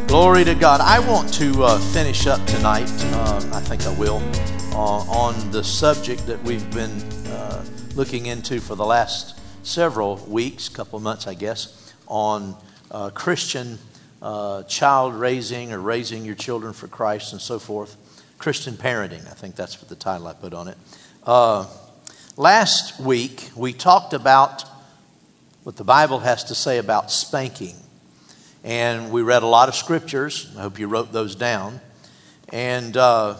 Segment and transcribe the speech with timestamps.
[0.09, 0.80] Glory to God.
[0.80, 4.22] I want to uh, finish up tonight, uh, I think I will,
[4.72, 7.02] uh, on the subject that we've been
[7.32, 7.62] uh,
[7.95, 12.56] looking into for the last several weeks, couple months, I guess, on
[12.90, 13.79] uh, Christian
[14.20, 17.96] uh, child raising or raising your children for Christ and so forth.
[18.38, 20.76] Christian parenting, I think that's what the title I put on it.
[21.25, 21.66] Uh,
[22.36, 24.64] last week, we talked about
[25.62, 27.76] what the Bible has to say about spanking.
[28.64, 30.53] And we read a lot of scriptures.
[30.56, 31.80] I hope you wrote those down.
[32.53, 33.36] And uh,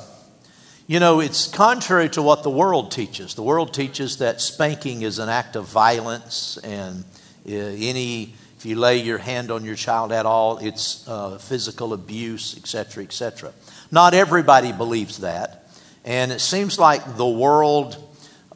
[0.87, 3.35] you know, it's contrary to what the world teaches.
[3.35, 7.05] The world teaches that spanking is an act of violence, and
[7.49, 11.95] uh, any, if you lay your hand on your child at all, it's uh, physical
[11.95, 13.53] abuse, etc., etc.
[13.91, 15.69] Not everybody believes that.
[16.05, 17.97] And it seems like the world,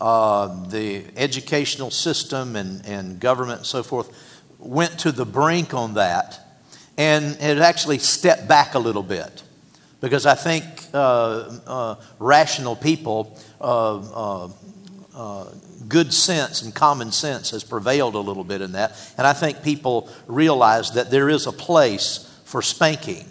[0.01, 4.09] uh, the educational system, and, and government and so forth
[4.61, 6.41] went to the brink on that
[6.97, 9.43] and it actually stepped back a little bit
[10.01, 14.51] because I think uh, uh, rational people, uh, uh,
[15.15, 15.49] uh,
[15.89, 18.93] good sense and common sense has prevailed a little bit in that.
[19.17, 23.27] And I think people realize that there is a place for spanking.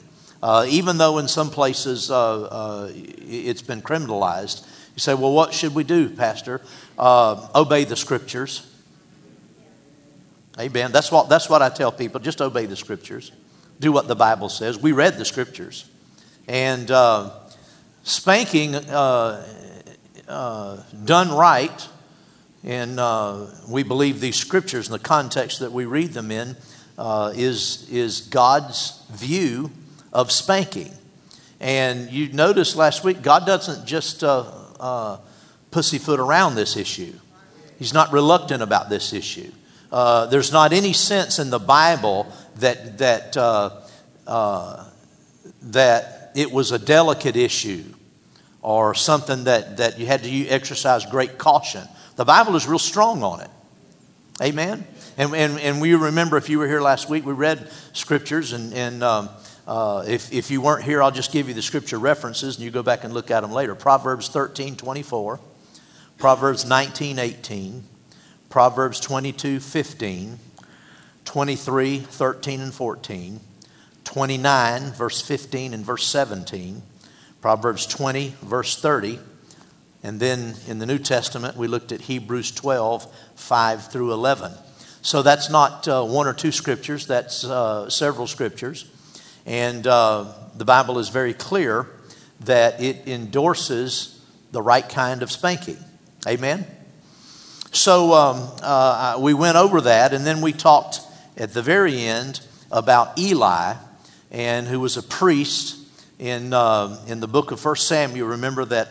[0.68, 6.10] even though in some places it's been criminalized, you say, well, what should we do,
[6.10, 6.62] Pastor?
[7.00, 8.66] obey the scriptures.
[10.58, 10.92] Amen.
[10.92, 12.20] That's what, that's what I tell people.
[12.22, 13.32] Just obey the scriptures.
[13.80, 14.80] Do what the Bible says.
[14.80, 15.90] We read the scriptures.
[16.48, 17.32] And uh,
[18.04, 19.46] spanking uh,
[20.28, 21.88] uh, done right,
[22.66, 26.58] and uh, we believe these scriptures in the context that we read them in,
[26.98, 29.72] uh, is, is God's view
[30.12, 30.92] of spanking.
[31.60, 35.18] And you noticed last week, God doesn't just uh,
[35.70, 37.14] pussyfoot around this issue.
[37.78, 39.52] He's not reluctant about this issue.
[39.92, 43.82] Uh, there's not any sense in the Bible that that uh,
[44.26, 44.86] uh,
[45.62, 47.84] that it was a delicate issue
[48.62, 51.88] or something that, that you had to exercise great caution.
[52.16, 53.50] The Bible is real strong on it.
[54.42, 54.86] Amen?
[55.18, 58.54] And, and, and we remember, if you were here last week, we read scriptures.
[58.54, 59.30] And, and um,
[59.68, 62.72] uh, if, if you weren't here, I'll just give you the scripture references and you
[62.72, 63.76] go back and look at them later.
[63.76, 65.40] Proverbs 13 24,
[66.18, 67.84] Proverbs 19 18,
[68.50, 70.40] Proverbs 22 15,
[71.24, 73.40] 23 13 and 14.
[74.06, 76.82] 29, verse 15 and verse 17,
[77.42, 79.20] Proverbs 20, verse 30,
[80.06, 84.52] and then in the New Testament, we looked at Hebrews 12, 5 through 11.
[85.02, 88.86] So that's not uh, one or two scriptures, that's uh, several scriptures.
[89.48, 91.88] And uh, the Bible is very clear
[92.42, 95.80] that it endorses the right kind of spanking.
[96.28, 96.68] Amen?
[97.72, 101.00] So um, uh, we went over that, and then we talked
[101.36, 103.74] at the very end about Eli
[104.30, 105.80] and who was a priest
[106.20, 108.28] in, uh, in the book of 1 Samuel.
[108.28, 108.90] Remember that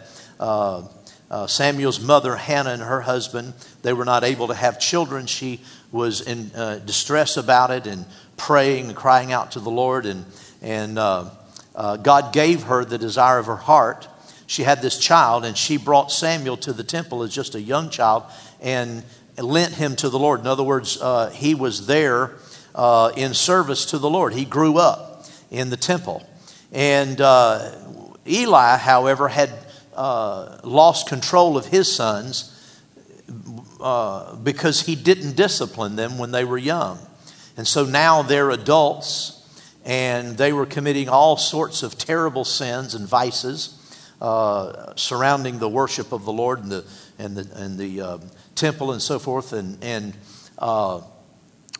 [1.34, 5.26] uh, uh, Samuel's mother, Hannah, and her husband, they were not able to have children.
[5.26, 8.06] She was in uh, distress about it and
[8.36, 10.06] praying and crying out to the Lord.
[10.06, 10.26] And,
[10.62, 11.30] and uh,
[11.74, 14.06] uh, God gave her the desire of her heart.
[14.46, 17.90] She had this child, and she brought Samuel to the temple as just a young
[17.90, 18.22] child
[18.60, 19.02] and
[19.36, 20.38] lent him to the Lord.
[20.38, 21.02] In other words,
[21.32, 22.36] he was there
[23.16, 24.34] in service to the Lord.
[24.34, 26.24] He grew up in the temple.
[26.70, 27.72] And uh,
[28.24, 29.50] Eli, however, had
[29.94, 32.50] uh, lost control of his sons
[33.80, 36.98] uh, because he didn't discipline them when they were young.
[37.56, 39.40] And so now they're adults
[39.84, 43.80] and they were committing all sorts of terrible sins and vices
[44.20, 46.84] uh, surrounding the worship of the Lord and the,
[47.18, 48.18] and the, and the uh,
[48.54, 49.52] temple and so forth.
[49.52, 50.16] And, and
[50.58, 51.02] uh,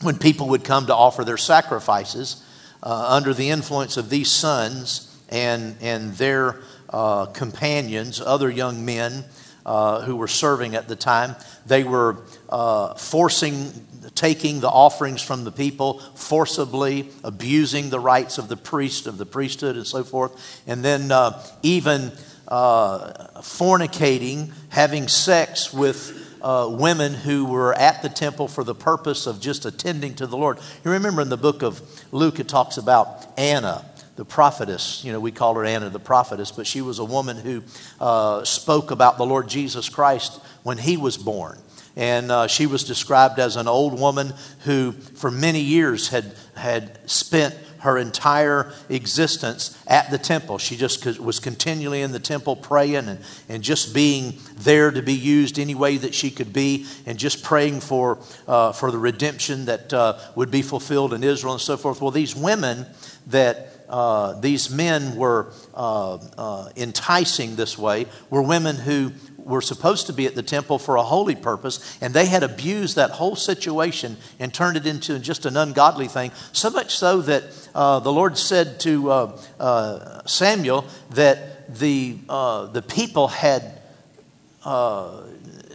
[0.02, 2.44] when people would come to offer their sacrifices,
[2.84, 6.60] uh, under the influence of these sons and, and their
[6.94, 9.24] uh, companions, other young men
[9.66, 11.34] uh, who were serving at the time,
[11.66, 12.18] they were
[12.48, 13.72] uh, forcing,
[14.14, 19.26] taking the offerings from the people, forcibly abusing the rights of the priest, of the
[19.26, 22.12] priesthood, and so forth, and then uh, even
[22.46, 29.26] uh, fornicating, having sex with uh, women who were at the temple for the purpose
[29.26, 30.58] of just attending to the Lord.
[30.84, 31.82] You remember in the book of
[32.12, 33.84] Luke, it talks about Anna,
[34.16, 35.02] the prophetess.
[35.04, 37.62] You know, we call her Anna the prophetess, but she was a woman who
[38.00, 41.58] uh, spoke about the Lord Jesus Christ when he was born.
[41.96, 46.98] And uh, she was described as an old woman who, for many years, had, had
[47.08, 50.56] spent her entire existence at the temple.
[50.56, 55.12] She just was continually in the temple praying and, and just being there to be
[55.12, 58.18] used any way that she could be and just praying for,
[58.48, 62.00] uh, for the redemption that uh, would be fulfilled in Israel and so forth.
[62.00, 62.86] Well, these women
[63.26, 70.08] that uh, these men were uh, uh, enticing this way were women who were supposed
[70.08, 73.36] to be at the temple for a holy purpose, and they had abused that whole
[73.36, 76.32] situation and turned it into just an ungodly thing.
[76.50, 82.66] So much so that uh, the Lord said to uh, uh, Samuel that the, uh,
[82.66, 83.80] the people had,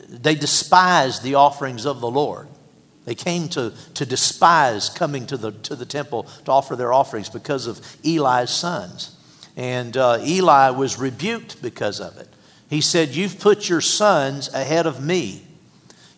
[0.09, 2.48] they despised the offerings of the Lord.
[3.09, 7.27] They came to, to despise coming to the, to the temple to offer their offerings
[7.27, 9.17] because of Eli's sons.
[9.57, 12.27] And uh, Eli was rebuked because of it.
[12.69, 15.41] He said, You've put your sons ahead of me.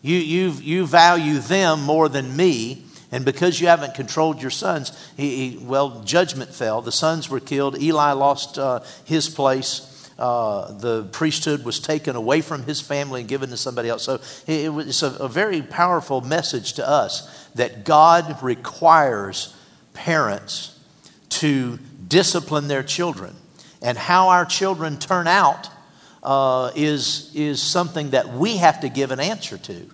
[0.02, 2.84] You, you you value them more than me.
[3.10, 6.82] And because you haven't controlled your sons, he, he, well, judgment fell.
[6.82, 7.80] The sons were killed.
[7.80, 9.91] Eli lost uh, his place.
[10.18, 14.04] Uh, the priesthood was taken away from his family and given to somebody else.
[14.04, 19.54] So it, it was a, a very powerful message to us that God requires
[19.94, 20.78] parents
[21.30, 23.34] to discipline their children.
[23.80, 25.68] And how our children turn out
[26.22, 29.90] uh, is, is something that we have to give an answer to.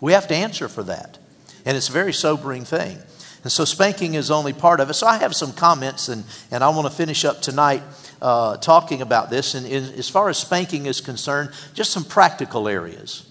[0.00, 1.18] We have to answer for that.
[1.64, 2.98] And it's a very sobering thing.
[3.42, 4.94] And so spanking is only part of it.
[4.94, 7.82] So I have some comments, and, and I want to finish up tonight
[8.20, 9.54] uh, talking about this.
[9.54, 13.26] And, and, as far as spanking is concerned, just some practical areas.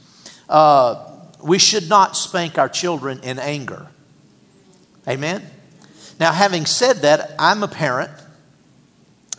[0.48, 1.06] Uh,
[1.44, 3.88] we should not spank our children in anger.
[5.08, 5.46] Amen?
[6.20, 8.12] Now, having said that, I'm a parent,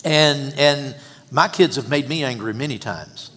[0.04, 0.96] and, and
[1.30, 3.30] my kids have made me angry many times.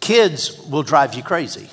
[0.00, 1.68] Kids will drive you crazy.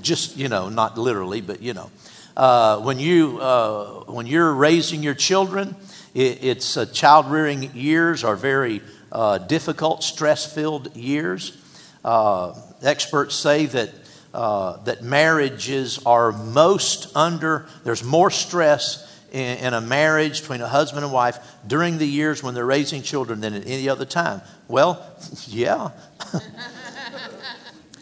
[0.00, 1.90] Just, you know, not literally, but you know.
[2.36, 5.76] Uh, when, you, uh, when you're raising your children,
[6.14, 11.56] it, it's uh, child rearing years are very uh, difficult, stress filled years.
[12.04, 13.90] Uh, experts say that,
[14.32, 20.68] uh, that marriages are most under, there's more stress in, in a marriage between a
[20.68, 24.40] husband and wife during the years when they're raising children than at any other time?
[24.68, 25.04] Well,
[25.46, 25.90] yeah.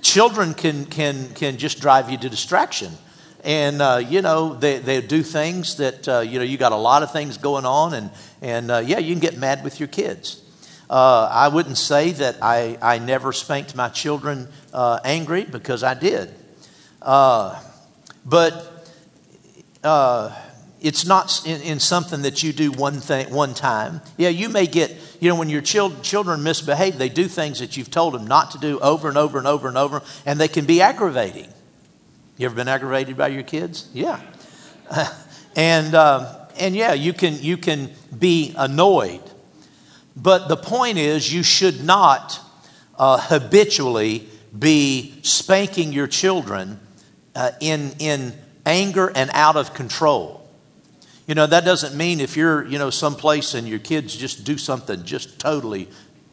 [0.03, 2.93] children can, can, can just drive you to distraction.
[3.45, 6.77] And, uh, you know, they, they do things that, uh, you know, you got a
[6.77, 8.11] lot of things going on, and,
[8.43, 10.43] and uh, yeah, you can get mad with your kids.
[10.91, 15.95] Uh, I wouldn't say that I, I never spanked my children uh, angry because I
[15.95, 16.35] did.
[17.01, 17.61] Uh,
[18.25, 18.87] but
[20.81, 24.01] it's not in, in, something that you do one thing one time.
[24.17, 27.77] Yeah, you may get, you know, when your children, children misbehave, they do things that
[27.77, 30.49] you've told them not to do over and over and over and over, and they
[30.49, 31.49] can be aggravating.
[32.39, 33.89] You ever been aggravated by your kids?
[33.93, 34.21] Yeah.
[35.57, 39.21] and, uh, and yeah, you can, you can be annoyed.
[40.17, 42.39] But the point is, you should not
[42.97, 46.79] uh, habitually be spanking your children
[47.35, 48.33] uh, in, in
[48.65, 50.49] anger and out of control.
[51.27, 54.57] You know, that doesn't mean if you're, you know, someplace and your kids just do
[54.57, 55.89] something just totally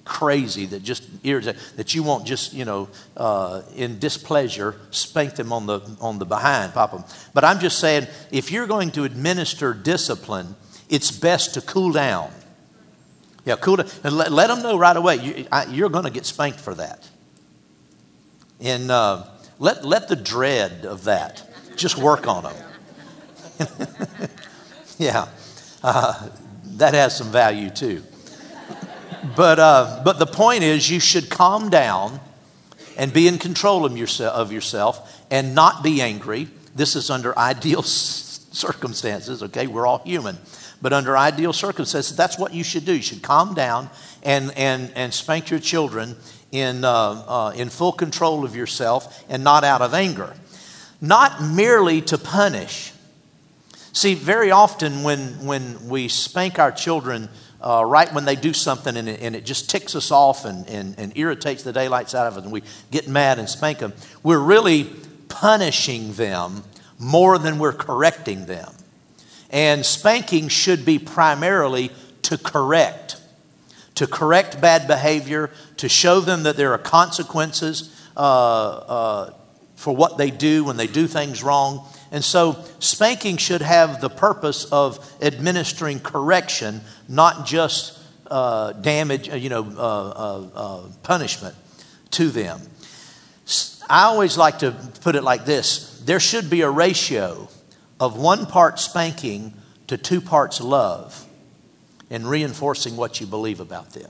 [0.05, 2.87] crazy that just irritates, that you won't just, you know,
[3.17, 7.03] uh, in displeasure, spank them on the, on the behind, pop them.
[7.33, 10.55] But I'm just saying, if you're going to administer discipline,
[10.89, 12.31] it's best to cool down.
[13.43, 13.87] Yeah, cool down.
[14.03, 17.09] And let, let them know right away, you, you're going to get spanked for that.
[18.61, 19.25] And uh,
[19.59, 21.43] let, let the dread of that
[21.75, 22.55] just work on them.
[24.97, 25.27] Yeah,
[25.83, 26.29] uh,
[26.77, 28.03] that has some value too.
[29.35, 32.19] But, uh, but the point is, you should calm down
[32.97, 36.47] and be in control of, yourself, of yourself and not be angry.
[36.75, 39.67] This is under ideal circumstances, okay?
[39.67, 40.37] We're all human.
[40.81, 42.93] But under ideal circumstances, that's what you should do.
[42.93, 43.89] You should calm down
[44.23, 46.15] and, and, and spank your children
[46.51, 50.33] in, uh, uh, in full control of yourself and not out of anger.
[51.01, 52.93] Not merely to punish,
[53.95, 57.29] See, very often when, when we spank our children
[57.65, 60.69] uh, right when they do something and it, and it just ticks us off and,
[60.69, 63.91] and, and irritates the daylights out of us and we get mad and spank them,
[64.21, 64.83] we're really
[65.29, 66.63] punishing them
[66.99, 68.71] more than we're correcting them.
[69.49, 71.91] And spanking should be primarily
[72.23, 73.19] to correct,
[73.95, 79.33] to correct bad behavior, to show them that there are consequences uh, uh,
[79.75, 81.87] for what they do when they do things wrong.
[82.15, 86.79] And so, spanking should have the purpose of administering correction,
[87.09, 91.55] not just uh, damage, uh, you know, uh, uh, uh, punishment
[92.11, 92.61] to them.
[93.89, 97.49] I always like to put it like this there should be a ratio
[97.99, 99.53] of one part spanking
[99.87, 101.25] to two parts love
[102.09, 104.09] and reinforcing what you believe about them.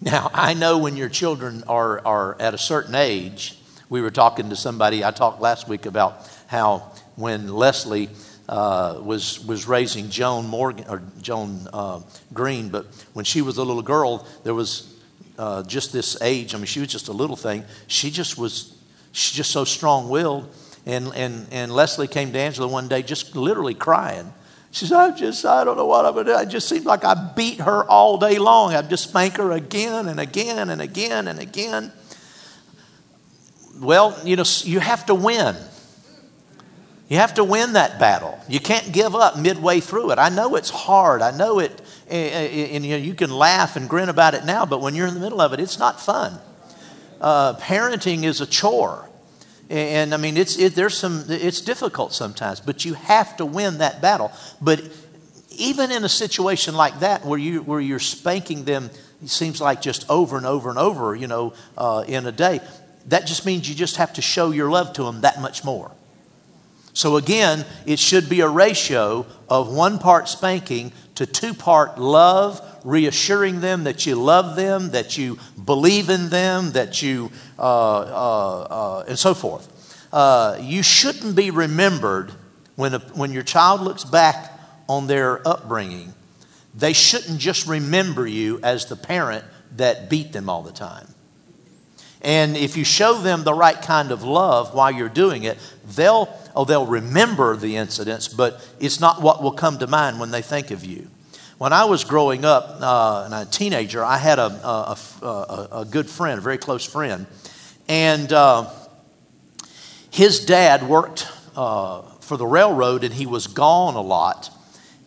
[0.00, 4.50] Now, I know when your children are, are at a certain age, we were talking
[4.50, 8.10] to somebody, I talked last week about how when Leslie
[8.48, 12.00] uh, was, was raising Joan Morgan, or Joan uh,
[12.32, 14.94] Green, but when she was a little girl, there was
[15.38, 16.54] uh, just this age.
[16.54, 17.64] I mean, she was just a little thing.
[17.88, 18.76] She just was,
[19.12, 20.48] she just so strong willed.
[20.84, 24.32] And, and, and Leslie came to Angela one day just literally crying.
[24.70, 26.38] She said, I just, I don't know what I'm going to do.
[26.38, 28.74] It just seems like I beat her all day long.
[28.74, 31.92] I'd just spank her again and again and again and again.
[33.80, 35.56] Well, you know, you have to win.
[37.08, 38.38] You have to win that battle.
[38.48, 40.18] You can't give up midway through it.
[40.18, 41.22] I know it's hard.
[41.22, 41.70] I know it,
[42.08, 45.06] eh, eh, eh, and, you, can laugh and grin about it now, but when you're
[45.06, 46.38] in the middle of it, it's not fun.
[47.20, 49.08] Uh, parenting is a chore.
[49.70, 53.78] And, I mean, it's, it, there's some, it's difficult sometimes, but you have to win
[53.78, 54.32] that battle.
[54.60, 54.82] But
[55.50, 58.90] even in a situation like that, where, you, where you're spanking them,
[59.22, 62.60] it seems like just over and over and over, you know, uh, in a day,
[63.06, 65.92] that just means you just have to show your love to them that much more.
[66.96, 72.62] So again, it should be a ratio of one part spanking to two part love,
[72.84, 78.60] reassuring them that you love them, that you believe in them, that you, uh, uh,
[78.70, 80.08] uh, and so forth.
[80.10, 82.32] Uh, you shouldn't be remembered
[82.76, 86.14] when, a, when your child looks back on their upbringing.
[86.74, 89.44] They shouldn't just remember you as the parent
[89.76, 91.08] that beat them all the time.
[92.26, 95.58] And if you show them the right kind of love while you're doing it,
[95.94, 100.32] they'll oh, they'll remember the incidents, but it's not what will come to mind when
[100.32, 101.08] they think of you.
[101.58, 105.84] When I was growing up uh, and a teenager, I had a, a, a, a,
[105.84, 107.26] good friend, a very close friend,
[107.88, 108.70] and uh,
[110.10, 114.50] his dad worked uh, for the railroad and he was gone a lot.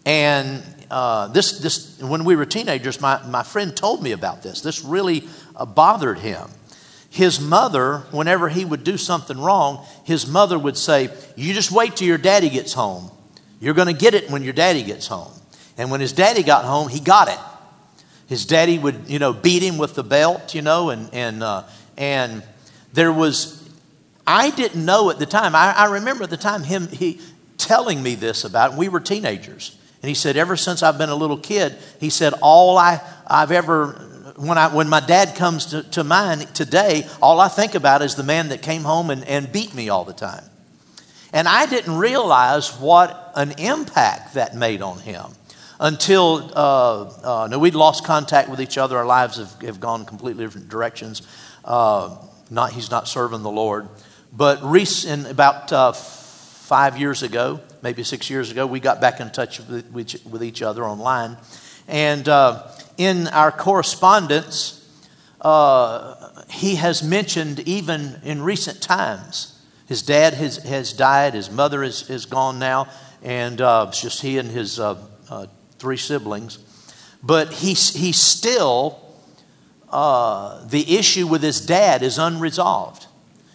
[0.06, 4.62] And uh, this, this, when we were teenagers, my, my friend told me about this.
[4.62, 6.50] This really uh, bothered him.
[7.10, 11.96] His mother, whenever he would do something wrong, his mother would say, You just wait
[11.96, 13.10] till your daddy gets home.
[13.60, 15.32] You're going to get it when your daddy gets home.
[15.78, 17.40] And when his daddy got home, he got it.
[18.28, 21.64] His daddy would, you know, beat him with the belt, you know, and, and, uh,
[21.98, 22.44] and
[22.94, 23.68] there was,
[24.28, 25.56] I didn't know at the time.
[25.56, 27.20] I, I remember at the time him he
[27.58, 28.78] telling me this about.
[28.78, 29.78] We were teenagers.
[30.02, 33.52] And he said, ever since I've been a little kid, he said, all I, I've
[33.52, 34.09] ever
[34.40, 38.16] when, I, when my dad comes to, to mind today, all I think about is
[38.16, 40.44] the man that came home and, and beat me all the time.
[41.34, 45.26] And I didn't realize what an impact that made on him
[45.80, 48.98] until uh, uh, no, we'd lost contact with each other.
[48.98, 51.22] Our lives have, have gone completely different directions.
[51.64, 52.18] Uh,
[52.50, 53.88] not, he's not serving the Lord.
[54.32, 59.32] But recent, about uh, five years ago, maybe six years ago, we got back in
[59.32, 61.38] touch with, with each other online.
[61.88, 62.68] And uh,
[63.00, 64.86] in our correspondence,
[65.40, 69.58] uh, he has mentioned even in recent times.
[69.88, 72.90] His dad has, has died, his mother is, is gone now,
[73.24, 75.48] and uh, it's just he and his uh, uh
[75.80, 76.60] three siblings.
[77.24, 79.00] But he, he still,
[79.90, 83.08] uh, the issue with his dad is unresolved.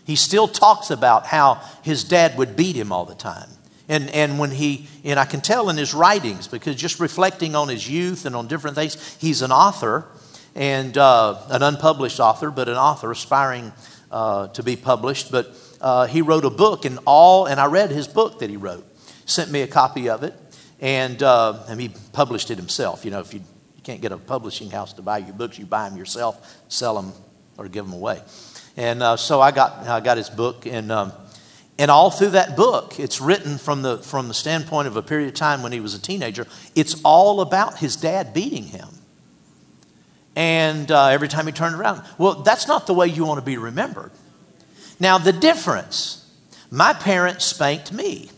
[0.06, 3.48] He still talks about how his dad would beat him all the time.
[3.88, 7.68] And, and when he, and I can tell in his writings, because just reflecting on
[7.68, 10.06] his youth and on different things, he's an author
[10.54, 13.72] and uh, an unpublished author, but an author aspiring
[14.10, 15.30] uh, to be published.
[15.30, 18.56] But uh, he wrote a book, and all, and I read his book that he
[18.56, 18.86] wrote.
[19.26, 20.34] Sent me a copy of it,
[20.80, 23.04] and, uh, and he published it himself.
[23.04, 25.66] You know, if you, you can't get a publishing house to buy your books, you
[25.66, 27.12] buy them yourself, sell them,
[27.58, 28.22] or give them away.
[28.76, 31.12] And uh, so I got, I got his book, and um,
[31.78, 35.28] and all through that book, it's written from the, from the standpoint of a period
[35.28, 36.46] of time when he was a teenager.
[36.74, 38.88] It's all about his dad beating him.
[40.36, 43.44] And uh, every time he turned around, well, that's not the way you want to
[43.44, 44.12] be remembered.
[45.00, 46.20] Now, the difference
[46.70, 48.30] my parents spanked me.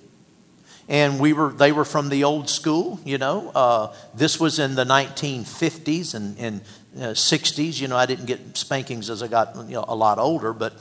[0.88, 3.50] And we were, they were from the old school, you know.
[3.54, 6.60] Uh, this was in the 1950s and, and
[6.96, 7.80] uh, 60s.
[7.80, 10.74] You know, I didn't get spankings as I got you know, a lot older, but.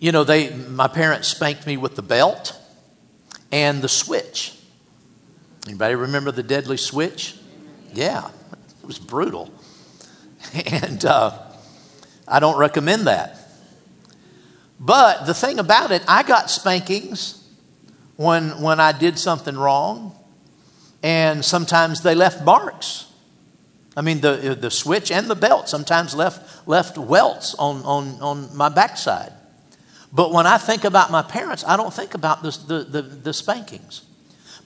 [0.00, 2.58] You know, they, my parents spanked me with the belt
[3.52, 4.56] and the switch.
[5.66, 7.36] Anybody remember the deadly switch?
[7.92, 8.28] Yeah,
[8.82, 9.52] it was brutal.
[10.66, 11.38] And uh,
[12.26, 13.36] I don't recommend that.
[14.80, 17.46] But the thing about it, I got spankings
[18.16, 20.18] when, when I did something wrong,
[21.02, 23.06] and sometimes they left marks.
[23.96, 28.56] I mean, the, the switch and the belt sometimes left, left welts on, on, on
[28.56, 29.34] my backside.
[30.12, 32.50] But when I think about my parents, I don't think about the,
[32.88, 34.02] the, the, spankings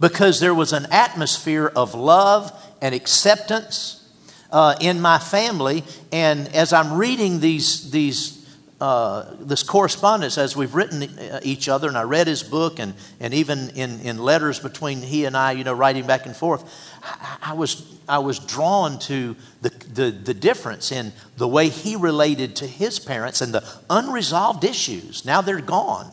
[0.01, 4.09] because there was an atmosphere of love and acceptance
[4.51, 5.85] uh, in my family.
[6.13, 8.44] And as I'm reading these, these
[8.81, 12.95] uh, this correspondence as we've written uh, each other, and I read his book, and,
[13.21, 16.65] and even in, in letters between he and I, you know, writing back and forth,
[17.03, 21.95] I, I was, I was drawn to the, the, the difference in the way he
[21.97, 25.25] related to his parents and the unresolved issues.
[25.25, 26.13] Now they're gone.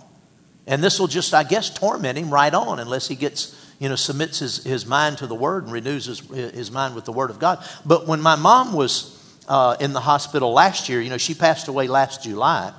[0.67, 3.95] And this will just, I guess, torment him right on unless he gets, you know,
[3.95, 7.31] submits his, his mind to the Word and renews his, his mind with the Word
[7.31, 7.65] of God.
[7.83, 9.17] But when my mom was
[9.51, 11.01] uh, in the hospital last year.
[11.01, 12.71] You know, she passed away last July.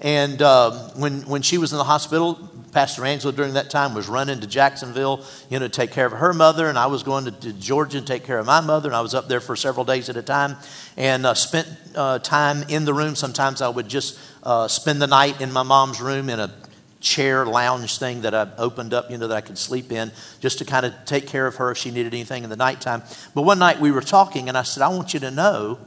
[0.00, 2.38] And uh, when, when she was in the hospital,
[2.70, 6.12] Pastor Angela during that time was running to Jacksonville, you know, to take care of
[6.12, 8.88] her mother, and I was going to, to Georgia to take care of my mother,
[8.88, 10.56] and I was up there for several days at a time
[10.96, 11.66] and uh, spent
[11.96, 13.16] uh, time in the room.
[13.16, 16.54] Sometimes I would just uh, spend the night in my mom's room in a
[17.00, 20.58] chair lounge thing that I opened up, you know, that I could sleep in just
[20.58, 23.02] to kind of take care of her if she needed anything in the nighttime.
[23.34, 25.78] But one night we were talking, and I said, I want you to know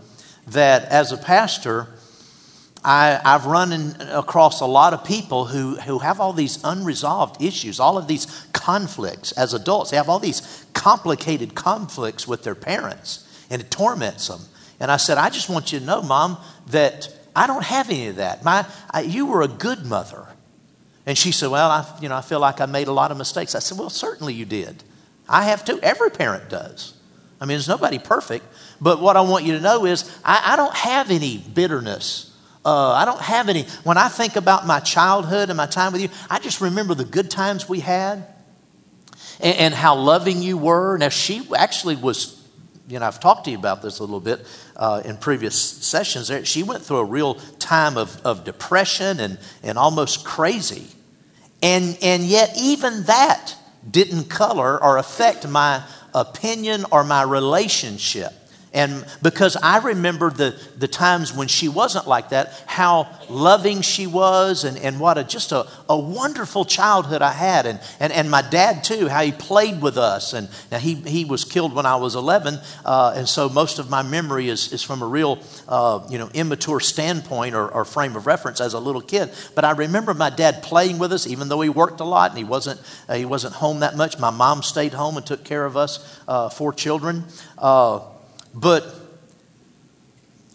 [0.47, 1.87] that as a pastor,
[2.83, 7.41] I, have run in, across a lot of people who, who have all these unresolved
[7.41, 9.91] issues, all of these conflicts as adults.
[9.91, 14.41] They have all these complicated conflicts with their parents, and it torments them.
[14.79, 16.37] And I said, I just want you to know, Mom,
[16.67, 18.43] that I don't have any of that.
[18.43, 20.27] My, I, you were a good mother.
[21.05, 23.17] And she said, Well, I, you know, I feel like I made a lot of
[23.17, 23.55] mistakes.
[23.55, 24.83] I said, Well, certainly you did.
[25.27, 25.79] I have too.
[25.81, 26.93] Every parent does.
[27.39, 28.45] I mean, there's nobody perfect.
[28.79, 32.33] But what I want you to know is I, I don't have any bitterness.
[32.63, 33.63] Uh, I don't have any.
[33.83, 37.05] When I think about my childhood and my time with you, I just remember the
[37.05, 38.27] good times we had
[39.39, 40.97] and, and how loving you were.
[40.97, 42.37] Now, she actually was
[42.87, 46.31] you know, I've talked to you about this a little bit uh, in previous sessions.
[46.47, 50.87] She went through a real time of, of depression and, and almost crazy.
[51.61, 53.55] And, and yet, even that
[53.89, 58.31] didn't color or affect my opinion or my relationship.
[58.73, 64.07] And because I remember the, the times when she wasn't like that, how loving she
[64.07, 67.65] was, and, and what a just a, a wonderful childhood I had.
[67.65, 70.33] And, and, and my dad, too, how he played with us.
[70.33, 73.89] And now he, he was killed when I was 11, uh, and so most of
[73.89, 78.15] my memory is, is from a real uh, you know, immature standpoint or, or frame
[78.15, 79.31] of reference as a little kid.
[79.55, 82.37] But I remember my dad playing with us, even though he worked a lot and
[82.37, 84.19] he wasn't, uh, he wasn't home that much.
[84.19, 87.23] My mom stayed home and took care of us, uh, four children.
[88.57, 88.91] But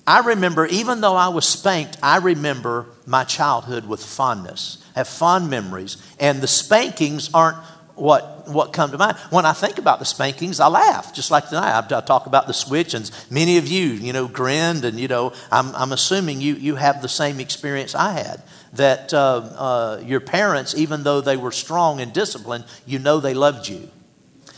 [0.05, 4.85] I remember, even though I was spanked, I remember my childhood with fondness.
[4.97, 5.97] Have fond memories.
[6.19, 7.59] And the spankings aren't
[7.95, 9.17] what, what come to mind.
[9.31, 11.71] When I think about the spankings, I laugh, just like tonight.
[11.79, 15.07] I, I talk about the switch, and many of you, you know, grinned, and, you
[15.07, 18.43] know, I'm, I'm assuming you, you have the same experience I had.
[18.73, 19.19] That uh,
[19.57, 23.89] uh, your parents, even though they were strong and disciplined, you know they loved you.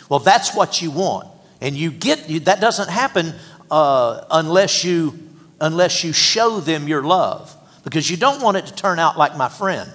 [0.09, 1.29] Well, that's what you want.
[1.65, 3.33] And you get that doesn't happen
[3.71, 5.19] uh, unless you
[5.59, 9.35] unless you show them your love, because you don't want it to turn out like
[9.39, 9.91] my friend,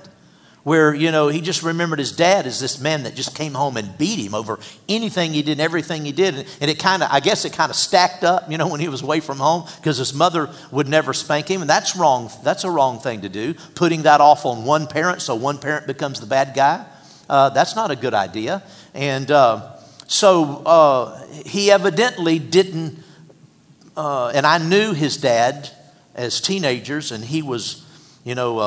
[0.63, 3.77] where you know he just remembered his dad as this man that just came home
[3.77, 7.19] and beat him over anything he did, everything he did, and it kind of I
[7.19, 9.99] guess it kind of stacked up, you know, when he was away from home because
[9.99, 12.31] his mother would never spank him, and that's wrong.
[12.43, 13.53] That's a wrong thing to do.
[13.75, 16.83] Putting that off on one parent, so one parent becomes the bad guy.
[17.29, 18.63] Uh, that's not a good idea,
[18.95, 19.29] and.
[19.29, 19.75] Uh,
[20.09, 22.97] so uh, he evidently didn't,
[23.95, 25.69] uh, and I knew his dad
[26.15, 27.85] as teenagers, and he was,
[28.23, 28.59] you know,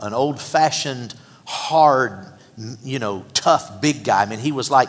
[0.00, 1.12] an old fashioned,
[1.44, 2.24] hard,
[2.84, 4.22] you know, tough big guy.
[4.22, 4.88] I mean, he was like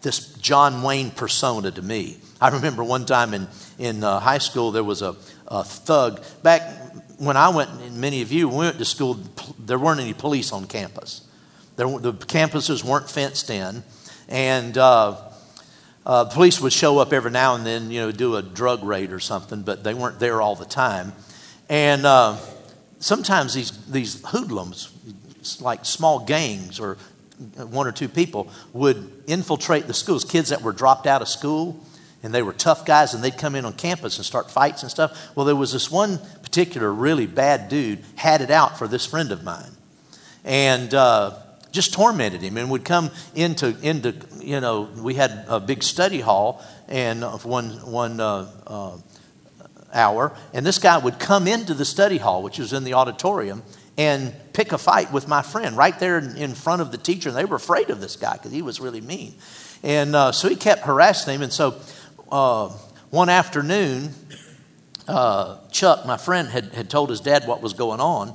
[0.00, 2.16] this John Wayne persona to me.
[2.40, 3.46] I remember one time in,
[3.78, 5.14] in uh, high school, there was a,
[5.46, 6.24] a thug.
[6.42, 6.62] Back
[7.18, 9.20] when I went, and many of you, went to school,
[9.58, 11.20] there weren't any police on campus.
[11.76, 13.84] There, the campuses weren't fenced in.
[14.26, 15.16] And uh,
[16.06, 19.12] uh, police would show up every now and then, you know, do a drug raid
[19.12, 21.12] or something, but they weren't there all the time.
[21.68, 22.36] And uh,
[22.98, 24.92] sometimes these, these hoodlums,
[25.60, 26.98] like small gangs or
[27.56, 30.24] one or two people, would infiltrate the schools.
[30.24, 31.80] Kids that were dropped out of school
[32.22, 34.90] and they were tough guys and they'd come in on campus and start fights and
[34.90, 35.34] stuff.
[35.34, 39.32] Well, there was this one particular really bad dude had it out for this friend
[39.32, 39.70] of mine.
[40.44, 41.38] And uh,
[41.74, 46.20] just tormented him and would come into, into you know, we had a big study
[46.20, 48.96] hall and one, one uh, uh,
[49.92, 53.62] hour, and this guy would come into the study hall, which was in the auditorium,
[53.98, 57.28] and pick a fight with my friend right there in front of the teacher.
[57.28, 59.34] And they were afraid of this guy because he was really mean.
[59.82, 61.42] And uh, so he kept harassing him.
[61.42, 61.80] And so
[62.30, 62.68] uh,
[63.10, 64.10] one afternoon,
[65.06, 68.34] uh, Chuck, my friend, had, had told his dad what was going on.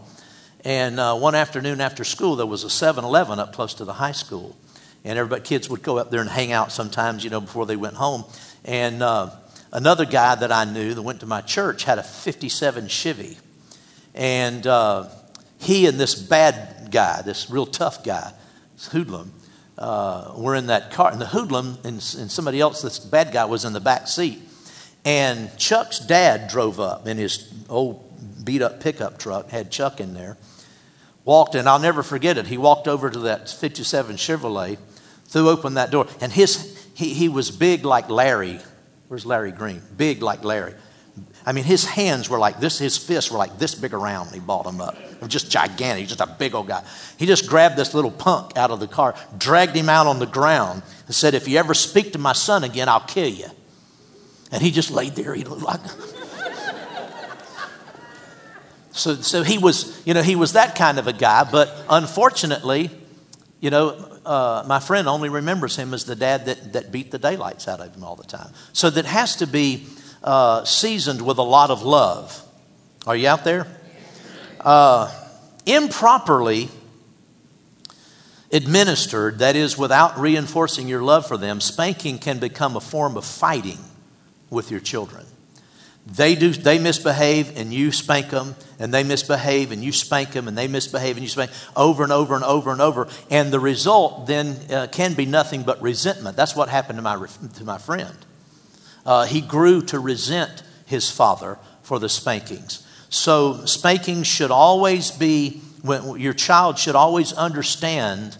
[0.66, 3.94] And uh, one afternoon after school, there was a 7 Eleven up close to the
[3.94, 4.58] high school.
[5.06, 7.78] And everybody, kids would go up there and hang out sometimes, you know, before they
[7.78, 8.26] went home.
[8.66, 9.32] And uh,
[9.72, 13.38] another guy that I knew that went to my church had a 57 Chevy.
[14.14, 15.08] And uh,
[15.60, 18.34] he and this bad guy, this real tough guy,
[18.92, 19.32] hoodlum,
[19.78, 21.12] uh, were in that car.
[21.12, 24.42] And the hoodlum and, and somebody else, this bad guy, was in the back seat.
[25.06, 28.06] And Chuck's dad drove up in his old
[28.44, 30.38] beat up pickup truck, had Chuck in there.
[31.26, 32.48] Walked in, I'll never forget it.
[32.48, 34.78] He walked over to that 57 Chevrolet,
[35.26, 38.60] threw open that door, and his, he, he was big like Larry.
[39.08, 39.82] Where's Larry Green?
[39.98, 40.74] Big like Larry.
[41.46, 44.36] I mean, his hands were like this, his fists were like this big around when
[44.36, 44.98] he balled them up.
[45.28, 46.84] Just gigantic, just a big old guy.
[47.18, 50.26] He just grabbed this little punk out of the car, dragged him out on the
[50.26, 53.48] ground, and said, If you ever speak to my son again, I'll kill you.
[54.52, 55.34] And he just laid there.
[55.34, 55.82] He looked like.
[59.00, 61.50] So, so he was, you know, he was that kind of a guy.
[61.50, 62.92] But unfortunately,
[63.60, 63.90] you know,
[64.26, 67.80] uh, my friend only remembers him as the dad that, that beat the daylights out
[67.80, 68.52] of him all the time.
[68.74, 69.88] So that has to be
[70.24, 72.46] uh, seasoned with a lot of love.
[73.08, 73.66] Are you out there?
[74.60, 75.12] Uh,
[75.66, 76.70] improperly
[78.52, 83.26] administered, that is, without reinforcing your love for them, spanking can become a form of
[83.26, 83.78] fighting
[84.50, 85.26] with your children.
[86.12, 90.48] They do they misbehave and you spank them and they misbehave and you spank them
[90.48, 93.60] and they misbehave and you spank over and over and over and over and the
[93.60, 96.36] result then uh, can be nothing but resentment.
[96.36, 98.16] That's what happened to my to my friend.
[99.06, 102.86] Uh, he grew to resent his father for the spankings.
[103.10, 108.38] So spanking should always be when your child should always understand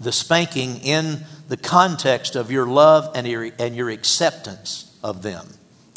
[0.00, 5.46] the spanking in the context of your love and your, and your acceptance of them.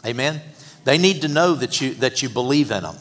[0.06, 0.42] Amen?
[0.88, 2.95] They need to know that you, that you believe in them.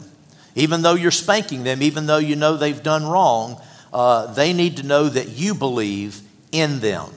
[0.55, 3.61] Even though you're spanking them, even though you know they've done wrong,
[3.93, 6.19] uh, they need to know that you believe
[6.51, 7.09] in them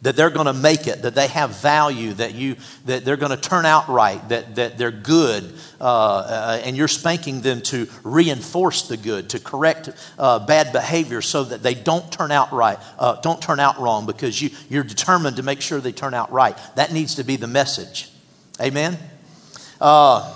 [0.00, 2.56] that they're going to make it, that they have value, that, you,
[2.86, 5.44] that they're going to turn out right, that, that they're good,
[5.78, 11.20] uh, uh, and you're spanking them to reinforce the good, to correct uh, bad behavior
[11.20, 14.84] so that they don't turn out right, uh, don't turn out wrong because you, you're
[14.84, 16.56] determined to make sure they turn out right.
[16.76, 18.10] That needs to be the message.
[18.58, 18.98] Amen?
[19.84, 20.34] Uh,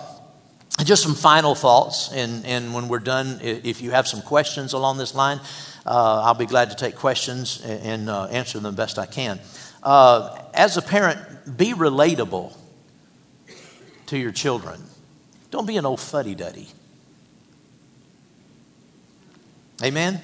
[0.85, 4.99] just some final thoughts, and, and when we're done, if you have some questions along
[4.99, 5.41] this line,
[5.87, 9.41] uh, I'll be glad to take questions and, uh, answer them best I can.
[9.83, 12.55] Uh, as a parent, be relatable
[14.09, 14.83] to your children.
[15.51, 16.69] Don't be an old fuddy duddy.
[19.83, 20.21] Amen?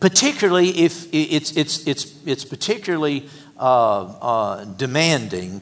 [0.00, 3.28] Particularly if it's, it's, it's, it's particularly
[3.60, 5.60] uh, uh, demanding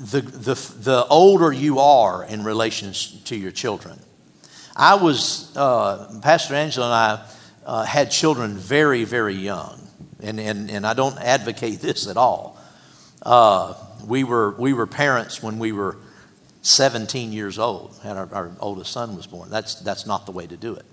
[0.00, 2.92] the, the, the older you are in relation
[3.24, 3.98] to your children.
[4.74, 7.26] I was, uh, Pastor Angela and I
[7.66, 9.78] uh, had children very, very young,
[10.20, 12.58] and, and, and I don't advocate this at all.
[13.20, 13.74] Uh,
[14.06, 15.98] we, were, we were parents when we were
[16.62, 19.50] 17 years old, and our, our oldest son was born.
[19.50, 20.86] That's, that's not the way to do it.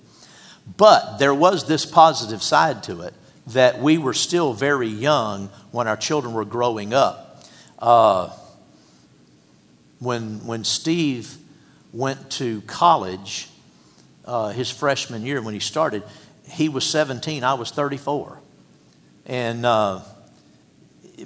[0.75, 3.13] But there was this positive side to it
[3.47, 7.45] that we were still very young when our children were growing up.
[7.79, 8.35] Uh,
[9.99, 11.37] when, when Steve
[11.93, 13.49] went to college,
[14.25, 16.03] uh, his freshman year, when he started,
[16.49, 18.39] he was 17, I was 34.
[19.25, 20.01] And uh,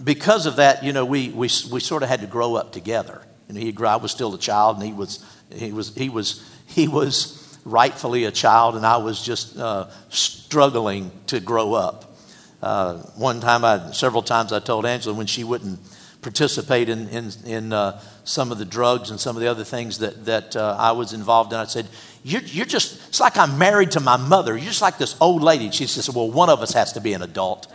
[0.03, 3.21] because of that, you know, we, we, we sort of had to grow up together.
[3.47, 6.87] And he I was still a child, and he was, he was, he was, he
[6.87, 12.15] was rightfully a child, and I was just uh, struggling to grow up.
[12.61, 15.79] Uh, one time, I, several times, I told Angela when she wouldn't
[16.21, 19.99] participate in, in, in uh, some of the drugs and some of the other things
[19.99, 21.59] that, that uh, I was involved in.
[21.59, 21.87] I said,
[22.23, 24.55] you're, you're just, it's like I'm married to my mother.
[24.55, 25.71] You're just like this old lady.
[25.71, 27.67] She said, Well, one of us has to be an adult.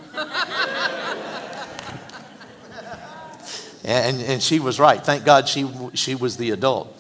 [3.85, 5.05] and, and she was right.
[5.05, 6.97] Thank God she, she was the adult.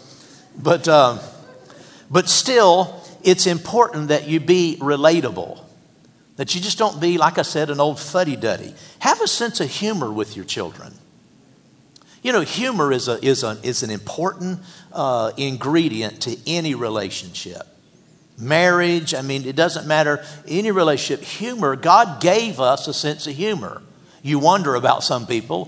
[0.59, 1.21] But, um,
[2.11, 5.61] but still, it's important that you be relatable.
[6.37, 8.75] That you just don't be, like I said, an old fuddy duddy.
[8.99, 10.95] Have a sense of humor with your children.
[12.27, 14.59] You know, humor is, a, is, a, is an important
[14.93, 17.63] uh, ingredient to any relationship.
[18.37, 23.37] Marriage, I mean, it doesn't matter, any relationship, humor, God gave us a sense of
[23.37, 23.81] humor.
[24.25, 25.67] You wonder about some people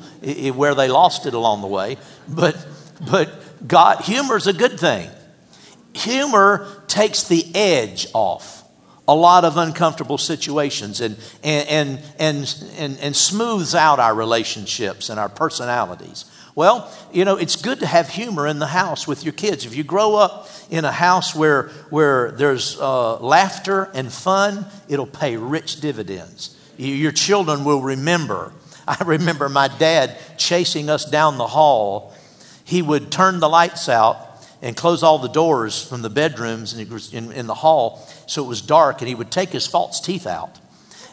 [0.56, 2.56] where they lost it along the way, but,
[3.08, 3.30] but
[3.68, 5.08] God, humor is a good thing.
[5.92, 8.64] Humor takes the edge off
[9.06, 15.20] a lot of uncomfortable situations and, and, and, and, and smooths out our relationships and
[15.20, 16.24] our personalities.
[16.58, 19.64] Well, you know, it's good to have humor in the house with your kids.
[19.64, 25.06] If you grow up in a house where, where there's uh, laughter and fun, it'll
[25.06, 26.56] pay rich dividends.
[26.76, 28.52] You, your children will remember.
[28.88, 32.12] I remember my dad chasing us down the hall.
[32.64, 34.16] He would turn the lights out
[34.60, 38.62] and close all the doors from the bedrooms in, in the hall so it was
[38.62, 40.58] dark, and he would take his false teeth out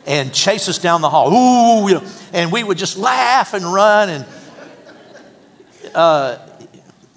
[0.08, 1.32] and chase us down the hall.
[1.32, 4.26] Ooh, you know, and we would just laugh and run and
[5.96, 6.38] uh,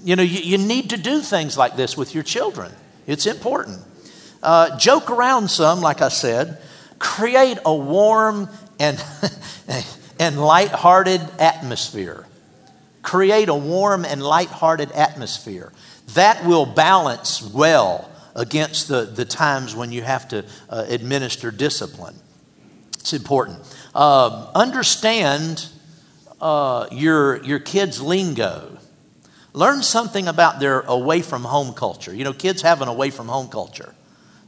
[0.03, 2.73] you know, you, you, need to do things like this with your children.
[3.07, 3.81] It's important.
[4.43, 6.59] Uh, joke around some, like I said.
[6.99, 9.03] Create a warm and,
[10.21, 12.25] and light-hearted atmosphere.
[13.03, 15.73] Create a warm and light-hearted atmosphere.
[16.15, 22.15] That will balance well against the, the times when you have to uh, administer discipline.
[23.01, 23.59] It's important.
[23.95, 25.69] Uh, understand
[26.41, 28.79] uh, your, your kids' lingo.
[29.53, 32.15] Learn something about their away from home culture.
[32.15, 33.95] You know, kids have an away from home culture.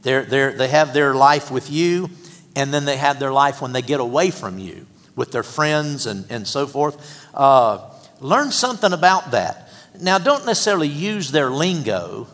[0.03, 2.09] They're, they're, they have their life with you,
[2.55, 6.05] and then they have their life when they get away from you with their friends
[6.05, 7.29] and, and so forth.
[7.33, 9.69] Uh, learn something about that.
[9.99, 12.27] Now, don't necessarily use their lingo.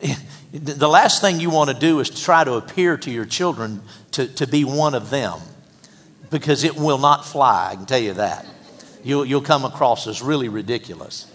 [0.52, 4.28] the last thing you want to do is try to appear to your children to,
[4.34, 5.40] to be one of them
[6.30, 8.46] because it will not fly, I can tell you that
[9.06, 11.30] you'll, you'll come across as really ridiculous.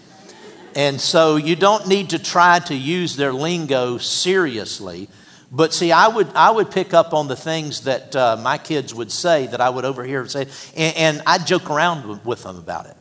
[0.74, 5.08] And so you don't need to try to use their lingo seriously.
[5.50, 8.94] But see, I would, I would pick up on the things that uh, my kids
[8.94, 12.56] would say that I would overhear and say, and, and I'd joke around with them
[12.56, 12.96] about it.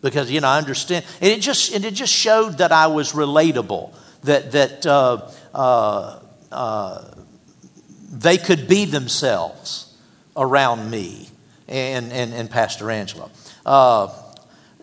[0.00, 1.04] Because, you know, I understand.
[1.20, 6.18] And it just, and it just showed that I was relatable, that, that uh, uh,
[6.50, 7.04] uh
[8.12, 9.96] they could be themselves
[10.36, 11.28] around me
[11.68, 13.30] and, and, and Pastor Angela.
[13.64, 14.08] Uh,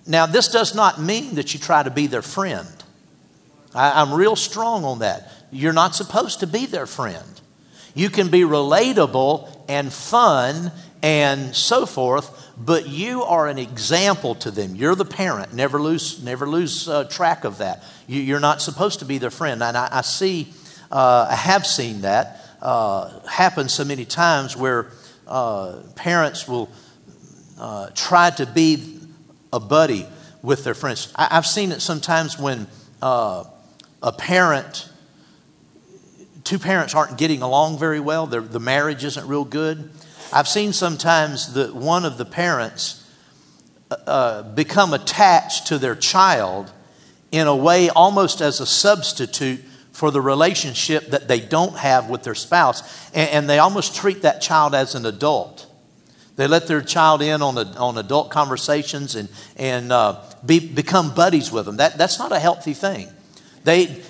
[0.05, 2.67] now, this does not mean that you try to be their friend.
[3.73, 5.31] I, I'm real strong on that.
[5.51, 7.41] You're not supposed to be their friend.
[7.93, 14.51] You can be relatable and fun and so forth, but you are an example to
[14.51, 14.75] them.
[14.75, 15.53] You're the parent.
[15.53, 17.83] Never lose, never lose uh, track of that.
[18.07, 19.63] You, are not supposed to be their friend.
[19.63, 20.53] And I, I see,
[20.91, 24.91] uh, I have seen that uh, happen so many times where
[25.27, 26.69] uh, parents will
[27.59, 28.99] uh, try to be
[29.51, 30.07] a buddy
[30.41, 31.11] with their friends.
[31.15, 32.67] I, have seen it sometimes when
[33.01, 33.43] uh,
[34.01, 34.89] a parent,
[36.43, 39.89] two parents aren't getting along very well, the, marriage isn't real good.
[40.31, 43.05] I've seen sometimes that one of the parents
[43.91, 46.71] uh, uh, become attached to their child
[47.31, 52.23] in a way almost as a substitute for the relationship that they don't have with
[52.23, 53.09] their spouse.
[53.13, 55.68] And, and they almost treat that child as an adult.
[56.39, 61.51] They let their child in on, on adult conversations and, and uh, be, become buddies
[61.51, 61.75] with them.
[61.75, 63.09] That, that's not a healthy thing.
[63.65, 64.01] They,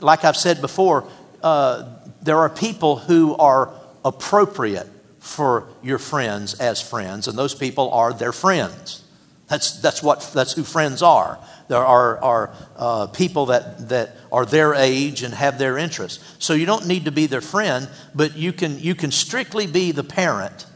[0.00, 1.06] like I've said before,
[1.44, 1.88] uh,
[2.22, 3.72] there are people who are
[4.04, 4.88] appropriate
[5.20, 9.04] for your friends as friends, and those people are their friends.
[9.46, 11.38] That's, that's, what, that's who friends are.
[11.68, 16.34] There are, are uh, people that, that are their age and have their interests.
[16.40, 19.92] So you don't need to be their friend, but you can, you can strictly be
[19.92, 20.66] the parent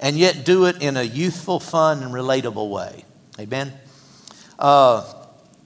[0.00, 3.04] and yet do it in a youthful, fun, and relatable way.
[3.38, 3.72] Amen?
[4.58, 5.12] Uh,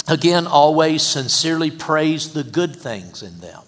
[0.09, 3.63] again, always sincerely praise the good things in them.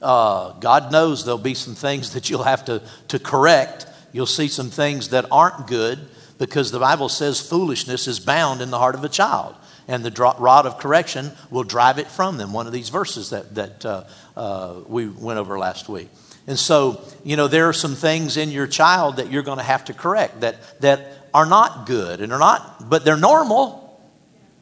[0.00, 3.86] Uh, God knows there'll be some things that you'll have to, to correct.
[4.12, 5.98] You'll see some things that aren't good
[6.38, 9.54] because the Bible says foolishness is bound in the heart of a child,
[9.88, 12.52] and the rod of correction will drive it from them.
[12.52, 14.04] One of these verses that, that uh,
[14.36, 16.08] uh, we went over last week.
[16.46, 19.64] And so, you know, there are some things in your child that you're going to
[19.64, 24.00] have to correct that, that are not good and are not, but they're normal.